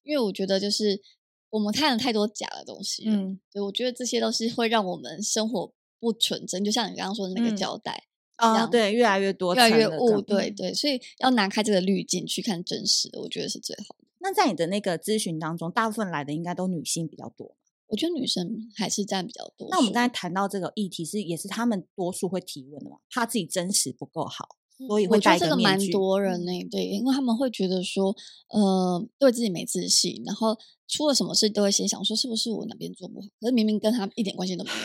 [0.04, 1.02] 因为我觉得，就是
[1.50, 6.62] 我们看了太多假的东西，嗯，对，我觉得这些都是会让我们生活不纯真。
[6.62, 8.04] 就像你刚刚说的那个胶带，
[8.36, 14.08] 啊，对，越来越多，越来越雾，对对，所以要拿开这个滤镜去看真实的，我觉得是最好的。
[14.20, 17.56] 那在你的那个咨询当中，大部分来的应该都女性比较多，
[17.94, 18.44] 我觉得女生
[18.76, 19.68] 还是占比较多。
[19.70, 22.98] 那我们刚才谈到这个议题，是也是他们多数会提问的嘛？
[23.12, 24.48] 怕自己真实不够好。
[24.88, 28.14] 所以会戴这个蛮多人呢、欸，对，因为他们会觉得说，
[28.50, 34.78] 呃，对自己没自信，然后出了什么事都会先想说是不是我哪边做不好，可是明明跟他一点关系都没有，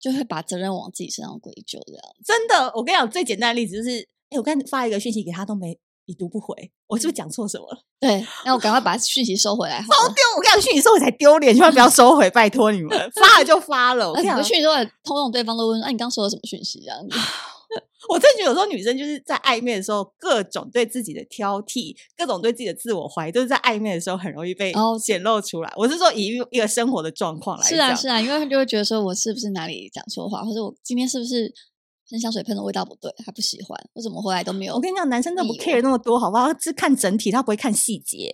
[0.00, 2.02] 就会把责任往自己身上归咎这样。
[2.24, 5.78] 真的，我跟你讲最简单的例子就是，哎、欸，我刚发一个讯息给他都没
[6.08, 6.54] 已读不回，
[6.86, 7.78] 我是不是讲错什么了？
[8.00, 9.78] 对，那我赶快把讯息收回来。
[9.82, 10.22] 好丢！
[10.36, 14.08] 我跟你讲讯息收回才丢脸，千万不要收回，拜托你们， 发了就发了。
[14.08, 17.18] 我跟你讲讯息收回，通用对方都问，哎、啊，你刚说了什么讯息这样子。
[18.08, 25.68] 我真觉得有时候女生就是在暧昧的时候，各种对自己的挑剔，各种对自己的自我怀疑，都是在暧昧的时候很容易被显露出来。
[25.72, 31.52] Oh, 我是说，以一个生活的状况来讲，是啊，是啊，因为他就会觉得说，我是不是哪里讲错话，或者我今天是不是
[32.10, 34.74] 喷香水喷的味道不对，他不喜欢，我怎么回来都没有。
[34.74, 36.52] 我跟你讲，男生都不 care 那么多，好不好？
[36.54, 38.32] 只看整体，他不会看细节。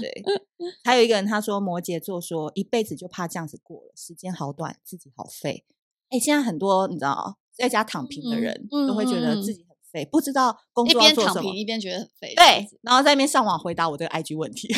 [0.00, 0.24] 对，
[0.84, 5.64] 还有一个人他说，摩羯座说一辈子就怕这样子过了，时间好短，自己好废。
[6.10, 7.38] 哎，现在很多你知道。
[7.54, 12.34] 在家躺平的人都会觉得自己很废，不知道工作要做什么，一边躺平一边觉得很废。
[12.34, 14.74] 对，然后在那边上网回答我这个 IG 问题。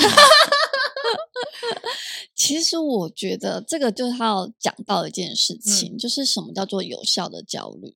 [2.34, 7.94] 其实我觉得这个就是他要讲到一件事情，就是什么叫做有效的焦虑。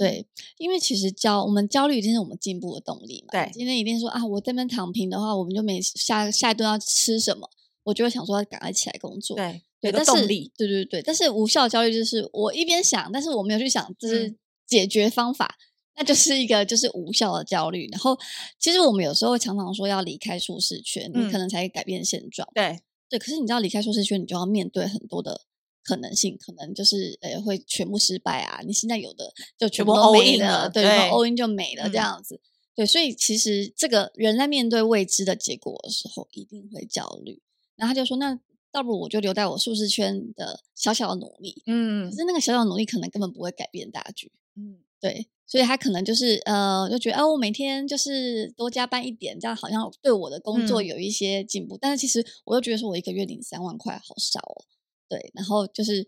[0.00, 3.32] 对，因为其实焦我们焦虑一定是我们进步的动力嘛。
[3.32, 7.50] 对，今天一定说啊，我这边躺平的话，我们就没下下一顿要吃什么，
[7.82, 9.36] 我就会想说要赶快起来工作。
[9.36, 9.62] 对。
[9.82, 14.36] 对，但是对对对，但是无效焦虑就是我一边想，但是我没有去想，就是
[14.66, 15.56] 解决方法。
[15.58, 15.64] 嗯、
[15.96, 17.88] 那就是一个就是无效的焦虑。
[17.90, 18.14] 然后，
[18.58, 22.46] 其实我们有时候常常说要离开舒适圈，嗯、你可能才改变现状。
[22.54, 25.40] 对对，可是你知道离开舒适圈，你就要面对很多的
[25.82, 28.60] 可能性，可能就是呃会全部失败啊。
[28.66, 32.34] 你现在有的就全部都没了，对，然后 all in 就没了这样子。
[32.34, 37.40] 嗯、对，所以其实这个人在面对未知的结果的时候，一定会焦虑。
[37.76, 38.38] 然后他就说那。
[38.72, 54.62] 倒不如我就留在我舒适圈的小小的努力，嗯，可是那个小小的努力可能根本不会改变大局，嗯，对，所以他可能就是呃，就觉得哦，我每天就是多加班一点，这样好像对我的工作有一些进步，嗯、但是其实我又觉得说我一个月领三万块好少哦，
[55.10, 56.06] 对，然后就是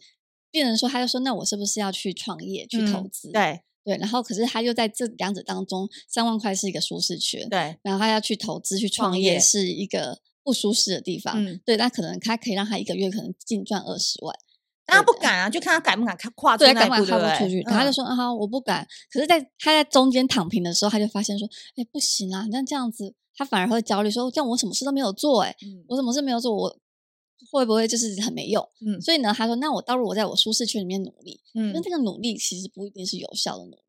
[0.50, 3.28] 病人说，他就说那我是不是要去创业去投资？
[3.28, 3.60] 嗯、对。
[3.84, 10.20] 对，然后可是他又在这两者当中，三万块是一个舒适圈，对，然后他要去投资去创业是一个。
[10.44, 14.36] 不舒适的地方，嗯、对，那可能他可以让他一个月可能净赚二十万，
[14.84, 18.84] 但他不敢啊，就看他敢不敢他跨出那一步，对，敢不敢跨不出去，他就说啊，我不敢。
[19.08, 23.14] 可是，在他在中间躺平的时候，他就发现说，哎，不行啊，那这样子。
[23.36, 26.76] 他反而会焦虑，说这样我什么事都没有做，哎，我什么事没有做，我
[27.50, 28.66] 会不会就是很没用？
[28.80, 33.82] 嗯，所以呢，他说，那我倒不如我在我舒适圈里面努力，嗯，那这个努力其实不一定是有效的努力。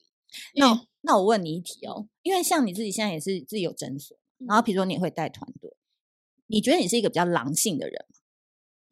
[0.55, 5.75] 那那我问你一题哦，因为像你自己现在也是自己有诊所，然后比如说你会带团队。
[6.47, 8.17] 你觉得你是一个比较狼性的人吗？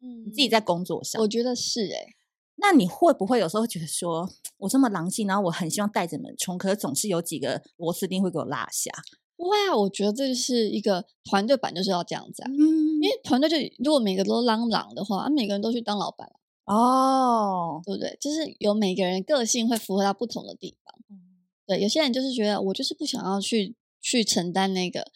[0.00, 2.16] 嗯，你自己在工作上，我觉得是诶、欸。
[2.56, 8.90] 那你会不会有时候觉得说， 我这么狼性，然后我很希望带着你们冲，可是总是有几个螺丝钉会给我落下？
[9.36, 12.50] 不会啊，我觉得这就是一个团队版，就是要这样子啊。
[12.50, 16.30] 嗯，因为团队就如果每个都狼狼的话，每个人都去当老板
[16.66, 18.16] 哦，对不对？
[18.20, 20.94] 就是有每个人个性会符合到不同的地方。
[21.10, 25.06] 嗯，对，有些人就是觉得我就是不想要去去承担那个。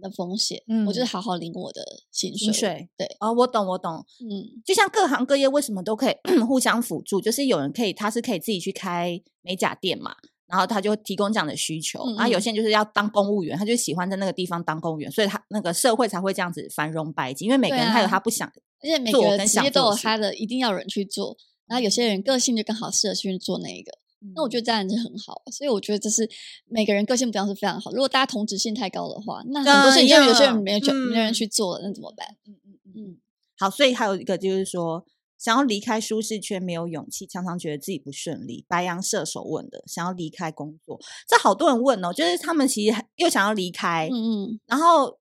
[0.00, 6.14] 的风险，嗯，我就是好好领我的薪水，水对，哦，我懂，我懂，嗯，就像各行各业为什么都可以
[6.46, 10.14] 互相辅助，就是有人可以，他是可以自己去开美甲店嘛，
[10.52, 21.34] 然后他就提供这样的需求，然后有些人就是要当公务员，他就喜欢在那个地方当公务员，所以他那个社会才会这样子繁荣百景，因为每个人他有他不想的，而且每个人职业都有他的，一定要有人去做，
[21.66, 23.90] 然后有些人个性就刚好适合去做那一个。
[24.36, 26.28] 那我觉得这样子很好，所以我觉得这是
[26.68, 27.90] 每个人个性不一样是非常好。
[27.90, 32.28] 如果大家同质性太高的话，那很多事情就有些人没有没有人去做了，那怎么办？
[32.46, 33.16] 嗯嗯嗯。
[33.58, 35.04] 好，所以还有一个就是说，
[35.42, 38.64] 想要离开舒适圈没有勇气，常常觉得自己不顺利。
[38.68, 45.18] 白羊射手问的，想要离开工作，这好多人问哦，就是他们其实又想要离开，嗯嗯，然后。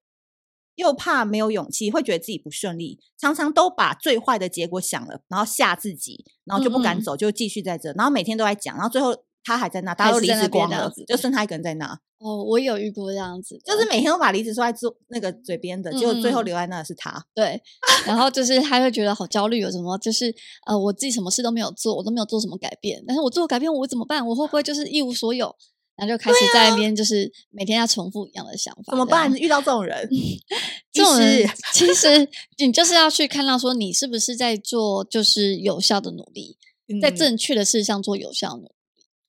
[0.75, 9.11] 又怕没有勇气，会觉得自己不顺利，常常都把最坏的结果想了，然后吓自己，然后就不敢走，嗯嗯就继续在这，然后每天都在讲，然后最后
[9.43, 11.99] 他还在那，大家都离职光了，就剩他一个人在那。
[12.19, 17.23] 哦，我有遇过这样子，就是每天都把离职说在做那个嘴边的，结果最后留在那的是他。
[17.33, 17.59] 对，
[18.05, 20.31] 然后就是他会觉得好焦虑，有什么就是
[20.67, 24.25] 呃，我自己什么事都没有做，我都没有做什么改变，但是我做改变我怎么办？
[24.25, 25.55] 我会不会就是一无所有？
[25.97, 29.31] 然后就开始在那边，就是每天要重复一样的想法，怎么办？
[29.33, 30.07] 遇到这种人
[30.93, 36.57] 这种人其实你就是要去看到说，你是不是在做就是有效的努力，
[37.01, 38.71] 在正确的事上做有效努力。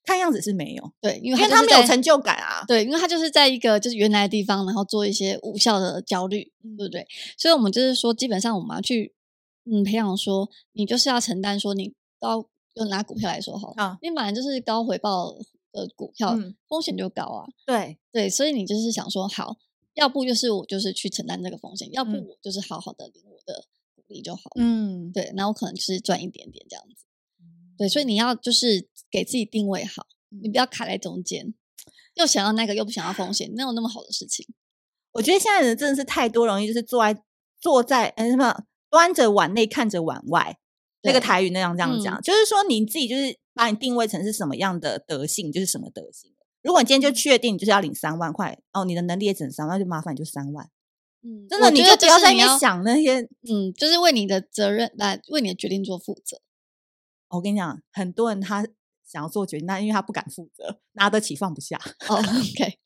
[0.04, 2.64] 看样子是没有，对，因为他没有成就感啊。
[2.66, 7.06] 对，因为他就是在一个就是原来的地方，然后做一些无效的焦虑，对不对？
[7.36, 9.14] 所以我们就是说，基本上我们要去
[9.64, 15.36] 嗯培养说，你就是要承担说，你高就拿股票来说好了，啊，你本来就是高回报。
[15.74, 16.36] 的股票
[16.68, 19.56] 风险就高啊，嗯、对对，所以你就是想说，好，
[19.94, 23.64] 要不就是我就是去承担这个风险，要不我就是好好的领我的
[23.96, 27.11] 股利就好了，嗯，对，那我可能就是赚一点点这样子，嗯、
[27.82, 31.52] 对，所以你要就是给自己定位好，嗯、你不要卡在中间，
[32.14, 34.46] 又想要那个又不想要风险，没有那么好的事情。
[35.12, 37.22] 我觉得现在人真的是太多容易就是坐在
[37.60, 40.58] 坐在哎什么端着碗内看着碗外，
[41.02, 43.36] 那个台语那样这样讲，嗯、就是说你自己就是。
[43.54, 46.32] 把你定位成是什么样的德性，就是什么德性。
[46.62, 50.70] 如果你今天就确定就是要领三万块，哦，你的能力也只能三万，那就麻烦你就三万。
[51.22, 56.40] 嗯，真的，你就不要在那边想那些，嗯，就是为你的责任来为你的决定做负责。
[57.32, 58.66] 我跟你讲，很多人他
[59.04, 61.76] 想要做决定，但因为他不敢负责，拿得起放不下。
[62.08, 62.78] 哦，OK，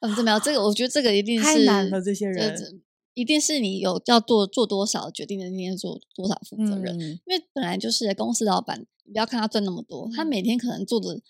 [0.00, 2.82] 嗯，怎么样这个，我觉得这个一定是太难了，这些人。
[3.14, 11.22] 一定是你有要做做多少决定的那天做多少负责任，嗯、因为本来就是公司老板，你不要看他赚那么多，他每天可能做的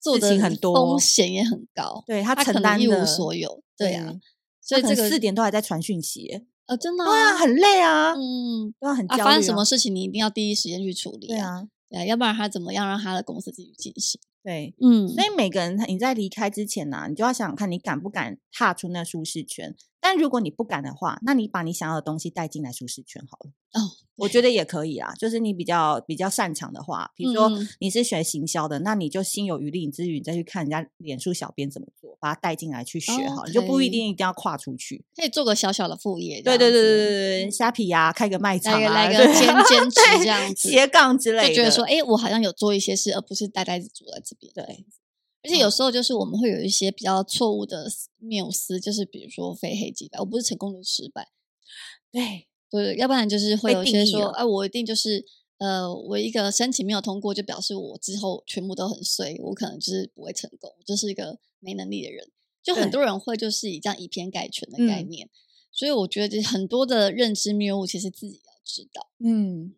[0.00, 4.20] 做的很多，风险也很高，对他承担一无所有，对呀、啊，对
[4.60, 9.06] 所以这个四点都还在传讯息，呃，真的、啊，对啊，很累啊，嗯，都要很。
[9.08, 14.20] 焦虑、啊啊，发生什么事情你一定要第一时间去处理、啊，对啊，对，要不然他怎么样让他的公司继续进行？
[14.42, 19.74] 对，嗯，所以每个人你在离开之前呢、啊，你就要想想看你敢不敢踏出那舒适圈。
[20.04, 23.50] 但如果你不敢的话，那你把你想要的东西带进来舒适圈好了。
[23.72, 23.80] 哦，
[24.16, 25.14] 我觉得也可以啦。
[25.18, 27.50] 就是你比较比较擅长的话，比如说
[27.80, 36.42] 你是学行销的，嗯、那你就心有余力之余，你再去看人家脸书小编怎么做，把它带进来去学好，哦 okay、你就不一定一定要跨出去，可以做个小小的副业。
[36.42, 44.52] 对对对对对对，虾皮呀、啊，开个卖场啊，来个兼兼职这样子，斜杠之类的，就觉得说，哎，我好像有做一些事，而不是呆呆子坐在这边。
[44.52, 44.84] 对。
[45.44, 47.86] 而且有时候就是我们会有一些比较错误的
[48.18, 51.28] 谬思，就是比如说非黑即白，我不是成功就是失败，
[52.10, 52.48] 对。
[52.70, 55.24] 对，要不然就是会有一些说，哎、啊，我一定就是
[55.58, 62.32] 呃，我一个申请没有通过，就表示我之后全部都很衰，我可能就是不会成功，就是一个没能力的人。
[62.64, 65.30] 就很多人会就是以这样以偏概全的概念，
[65.70, 69.72] 所以我觉得很多的认知谬误其实自己要知道，嗯，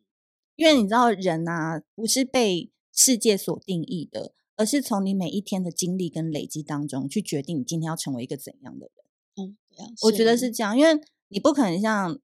[0.55, 4.33] 因为你知道人啊，不是被世界所定义的。
[4.57, 9.05] 而是从你每一天的经历跟累积当中去决定你今天要成为一个怎样的人。
[9.37, 10.99] 嗯，对啊，我觉得是这样，因为
[11.29, 12.19] 你不可能像，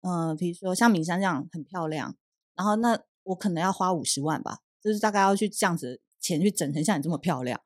[0.00, 2.16] 呃，比如说像敏珊这样很漂亮，
[2.56, 7.60] 然后那我可能要花五十万吧，就是大概要去这样子钱去整成像你这么漂亮。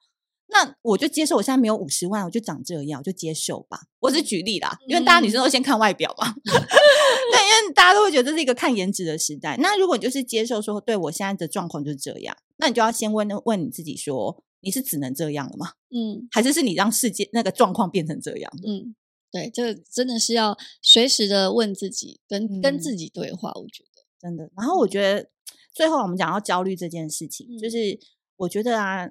[0.50, 3.82] 那我就接受，我现在没有五十万，我就长这样，我就接受吧。
[4.00, 6.30] 我只是举例啦，因为大家女生都先看外表嘛。
[6.32, 9.56] 嗯、对，因为大家都会觉得这是一个看颜值的时代。
[9.58, 15.72] 那如果你就是接受说，对我现在的状况就是这样，那你就要先问问你自己说，你是只能这样了吗？
[15.90, 18.50] 嗯，还是是你让世界那个状况变成这样？
[18.66, 18.94] 嗯，
[19.30, 23.52] 对，这真的是要随时的问自己，跟、嗯、跟自己对话。
[23.54, 24.50] 我觉得真的。
[24.56, 25.28] 然后我觉得
[25.74, 28.00] 最后我们讲到焦虑这件事情，嗯、就是
[28.38, 29.10] 我觉得啊。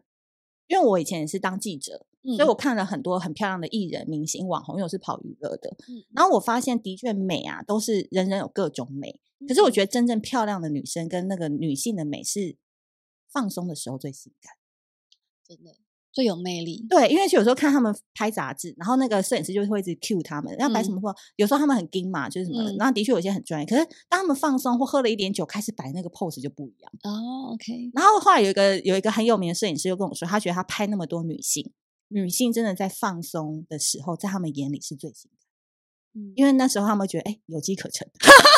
[0.68, 5.76] 因为我以前也是当记者，嗯、所以我看了很多很漂亮的艺人、明星、网红，因为我是跑娱乐的。
[5.88, 9.20] 嗯、然后我发现，的确美啊，都是人人有各种美。
[9.40, 12.58] 嗯、可是我觉得，真正漂亮的女生跟那个女性的美，是
[13.30, 14.54] 放松的时候最性感，
[15.48, 15.78] 真的。
[16.18, 23.68] 最有魅力，对，因为有时候看他们拍杂志，然后那个摄影师就会一直 cue 他们，要摆什么 pose，有时候他们很硬嘛，就是什么，嗯、然后的确有些很专业。
[23.68, 26.92] 可是当他们放松或喝了一点酒，开始摆那个 pose 就不一样。
[27.04, 27.92] 哦，OK。
[27.94, 31.72] 然后后来有一个有一个很有名的摄影师又跟我说，他觉得他拍那么多女性，
[32.08, 35.48] 女性真的在放松的时候，在他们眼里是最性感，
[36.20, 38.08] 嗯，因为那时候他们觉得哎，有机可乘。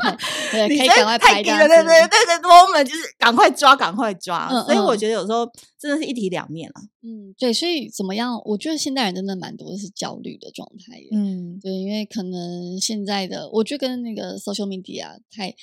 [0.52, 1.56] 对，可以赶快拍掉。
[1.58, 4.48] 对对对，那个 moment 就是赶快抓，赶快抓。
[4.50, 6.80] 嗯嗯，所以我觉得有时候真的是一体两面了。
[7.02, 8.40] 嗯，对，所以怎么样？
[8.44, 11.00] 我觉得现代人真的蛮多的是焦虑的状态。
[11.12, 15.54] 嗯，对，因为可能现在的，我觉得跟那个 social media 太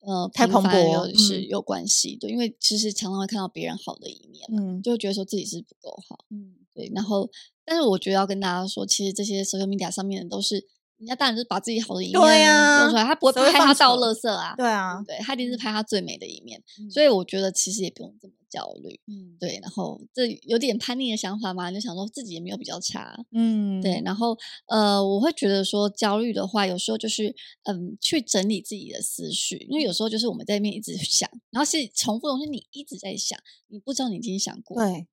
[0.00, 2.16] 呃太蓬勃是有关系。
[2.16, 6.24] 对，因为其实常常会看到别人好的一面，嗯，就会觉得说自己是不够好。
[6.30, 6.90] 嗯，对。
[6.94, 7.30] 然后，
[7.64, 10.66] 但是我觉得要跟大家说，其实这些 social media 上面的都是。
[11.02, 12.14] 人家当然是把自己好的一面
[12.84, 24.38] 露出来，他不会拍他倒垃圾啊，对啊，对，他一定是拍他最美的一面，所以我觉得其实也不用这么焦虑，嗯，对，然后这有点叛逆的想法嘛，就想说自己也没有比较差，嗯，对，然后
[24.68, 27.34] 呃，我会觉得说焦虑的话，有时候就是
[27.64, 33.36] 嗯，去整理自己的思绪，因为有时候就是我们在那边一直想，然后是重复的东西，你一直在想，
[33.66, 35.08] 你不知道你已经想过，对，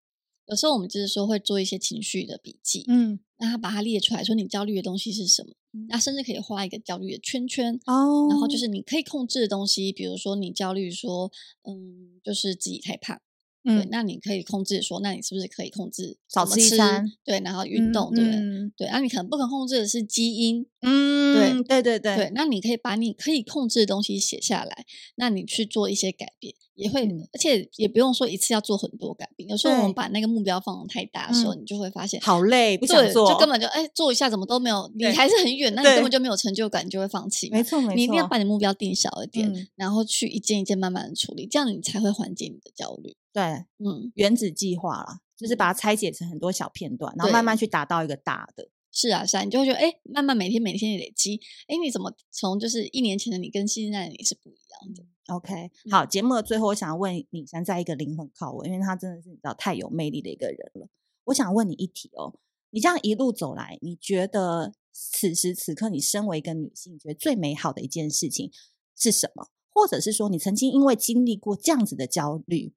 [0.49, 5.53] 有时候我们就是说会做一些情绪的笔记，嗯，那他把它列出来，说你焦虑的东西是什么。
[5.87, 7.79] 那甚至可以画一个焦虑的圈圈。
[7.85, 11.31] 哦，然后就是你可以控制的东西，比如说你焦虑说，
[11.63, 13.21] 嗯，就是自己太胖，
[13.69, 17.05] 嗯，对，那你可以控制说，那你是不是可以控制少吃一餐？
[17.23, 18.39] 对，然后运动，对不对？
[18.77, 26.55] 对，那你可能不可控制的是基因，嗯，对，对对对对，那你可以把你可以控制的东西写下来，那你去做一些改变。
[26.79, 27.01] 也会，
[27.33, 29.49] 而且也不用说一次要做很多改变。
[29.49, 37.49] 有时候我们把那个目标放得太大的时候，你就会发现好累，不想做，就根本就哎做一下怎么都没有，你还是很远，那你根本就没有成就感，你就会放弃。
[37.49, 43.13] 没错没错，你一定要把你目标定小一点，然后去一件一件慢慢的处理，这样你才会缓解你的焦虑。
[43.39, 48.69] 对，嗯，原子计划啦，就是把它拆解成很多小片段，然后慢慢去达到一个大的。
[48.91, 55.05] 是啊，是啊，你就会觉得哎，慢慢每天每天累积，哎，你怎么从就是一年前的你跟现在的你是不一样的。
[55.33, 60.89] OK，好，节目的最后，我想要问敏珊在一个灵魂拷问，因为他真的是你知道太有魅力的一个人了。
[61.25, 62.33] 我想问你一题哦，
[62.71, 68.51] 你这样一路走来，你觉得此时此刻你身为一个女性，觉得最美好的一件事情
[68.97, 69.49] 是什么？
[69.71, 72.73] 或者是说，你曾经因为经历过这样子的焦虑，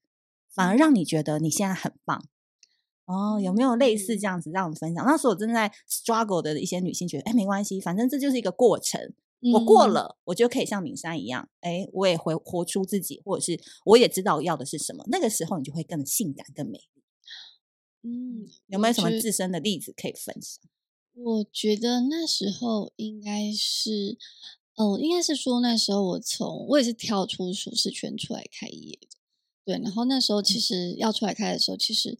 [0.54, 2.24] 反而让你觉得你现在很棒？
[3.06, 5.04] 哦，有没有类似这样子让我们分享？
[5.04, 9.12] 那所有正在 struggle 的一些女性觉得，哎，没关系，反正这就是一个过程。
[9.52, 15.04] 我过了，我就可以像敏珊一样，哎，我也会活出自己，或者是我也知道我要的是什么。
[15.08, 17.02] 那个时候，你就会更性感、更美丽。
[18.02, 20.64] 嗯，有没有什么自身的例子可以分享？
[21.14, 24.16] 我觉得那时候应该是，
[24.76, 29.08] 哦、呃，应该是说那时候我从我也是跳出舒适圈出来开业的，
[29.64, 29.78] 对。
[29.78, 32.18] 然后那时候其实要出来开的时候，其实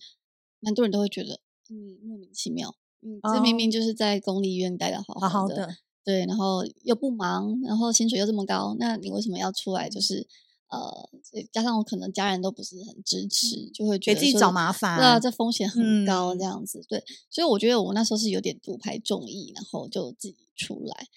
[0.61, 2.76] 蛮多人都会觉得你莫名其妙。
[3.01, 9.90] 嗯，这明明就是在公立医院待的好好的，对，然后又不忙，然后薪水又这么高，那你为什么要出来？
[9.90, 10.26] 就是
[10.68, 11.11] 呃，
[11.53, 21.09] 加上我可能家人都不是很支持，嗯、就会觉得给自己找麻烦，对啊，这风险很高，这样子，嗯、对，所以我觉得我那时候是有点独排众议，然后就自己出来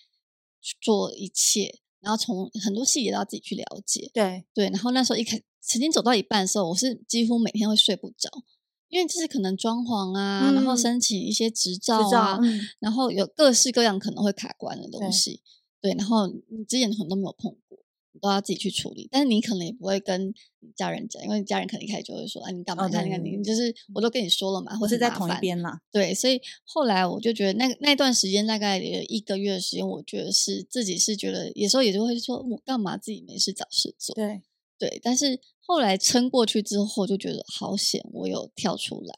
[0.81, 4.45] 做一切，然后从很多细节都要自己去了解，对。
[4.53, 8.29] 对，然后那时候一开，曾经走到一半的时候，我是几乎每天会睡不着。
[8.87, 12.39] 因为就是可能装潢啊，嗯、然后申请一些执照啊，
[12.79, 15.41] 然后有各式各样可能会卡关的东西，
[15.81, 17.84] 对，对，然后你之前可能都没有碰过，你
[18.19, 19.07] 都要自己去处理。
[19.11, 22.87] 但是你可能也不会跟你家人讲，因为家人可能一开始就会说：“啊，你干嘛？
[22.89, 34.41] 看、哦、你看你，就是我都跟你说了嘛，或是在同一边嘛。”对，所以后来我就觉得那那段时间大概有一个月的时间，我觉得是自己是觉得有时候也就会说：“我干嘛自己没事找事做？”对
[34.77, 35.41] 对，但是。
[35.67, 39.17] 后来撑过去之后，就觉得好险，我有跳出来，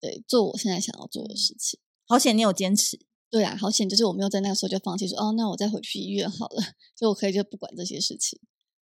[0.00, 1.78] 对，做我现在想要做的事情。
[2.06, 2.98] 好险，你有坚持。
[3.30, 6.62] 对啊，好险，就是我没有在那个时候就放弃，说哦，那我再回去医院好了，
[6.96, 8.38] 就我可以就不管这些事情。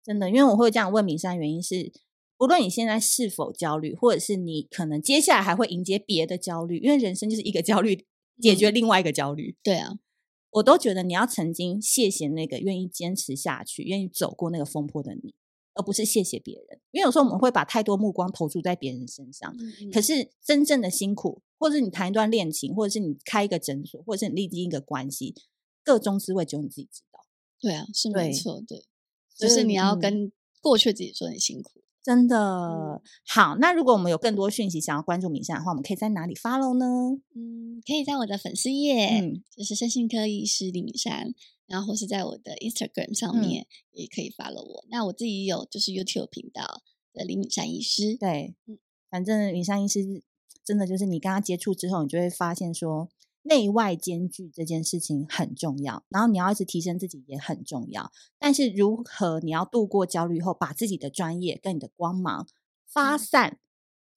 [0.03, 1.93] 真的，因为我会这样问敏山，原因是，
[2.39, 8.07] 无论你现在是否焦虑，或者是你可能接下来还会迎接别的焦虑，因为人生就是一个焦虑
[8.41, 9.51] 解决另外一个焦虑。
[9.51, 9.99] 嗯、对啊，
[10.51, 15.35] 我都觉得你要曾经谢谢那个愿意坚持下去、愿意走过那个风波的你。
[15.75, 19.55] 而不是谢谢别人，因为有时候我们会把太多目光投注在别人身上。
[19.93, 25.35] 可是真正的辛苦，或者是你谈一段恋情，或者是你开一个诊所，或者是你历经一个关系，
[25.83, 27.21] 各中滋味只有你自己知道。
[27.61, 28.85] 对啊，是没错，对，
[29.39, 31.83] 就是你要跟过去自己说你辛苦。
[32.05, 36.85] 真的、嗯、好，那如果我们有更多讯息想要关注敏珊的话，我们可以在哪里 follow 呢？
[37.37, 41.33] 嗯，可以在我的粉丝页，嗯，就是身心科医师李敏珊，
[41.73, 44.85] 然后或是在我的 Instagram 上面也可以 follow 我。
[44.85, 48.79] 嗯、那我自己有就是 YouTube 频道的李敏珊医师，对，嗯，
[49.11, 50.23] 反正敏珊医师
[50.63, 53.09] 真的就是你跟他接触之后，你就会发现说。
[53.45, 58.13] 内外兼具这件事情很重要，然后你要一直提升自己也很重要。
[58.39, 62.47] 但是如何你要度过焦虑后，把自己的专业跟你的光芒
[62.87, 63.59] 发散、嗯、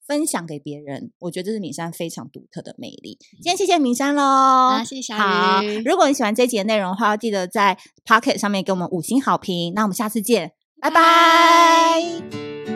[0.06, 3.18] 分享给别人，我觉得这是敏珊非常独特的魅力。
[3.42, 5.82] 今天谢谢敏珊喽，啊，谢谢小鱼。
[5.84, 9.72] 如果你喜欢这集的内容的话，要记得在 Pocket 上面给我们五星好评。
[9.74, 11.00] 那我们下次见，拜拜。
[11.00, 12.75] 拜拜。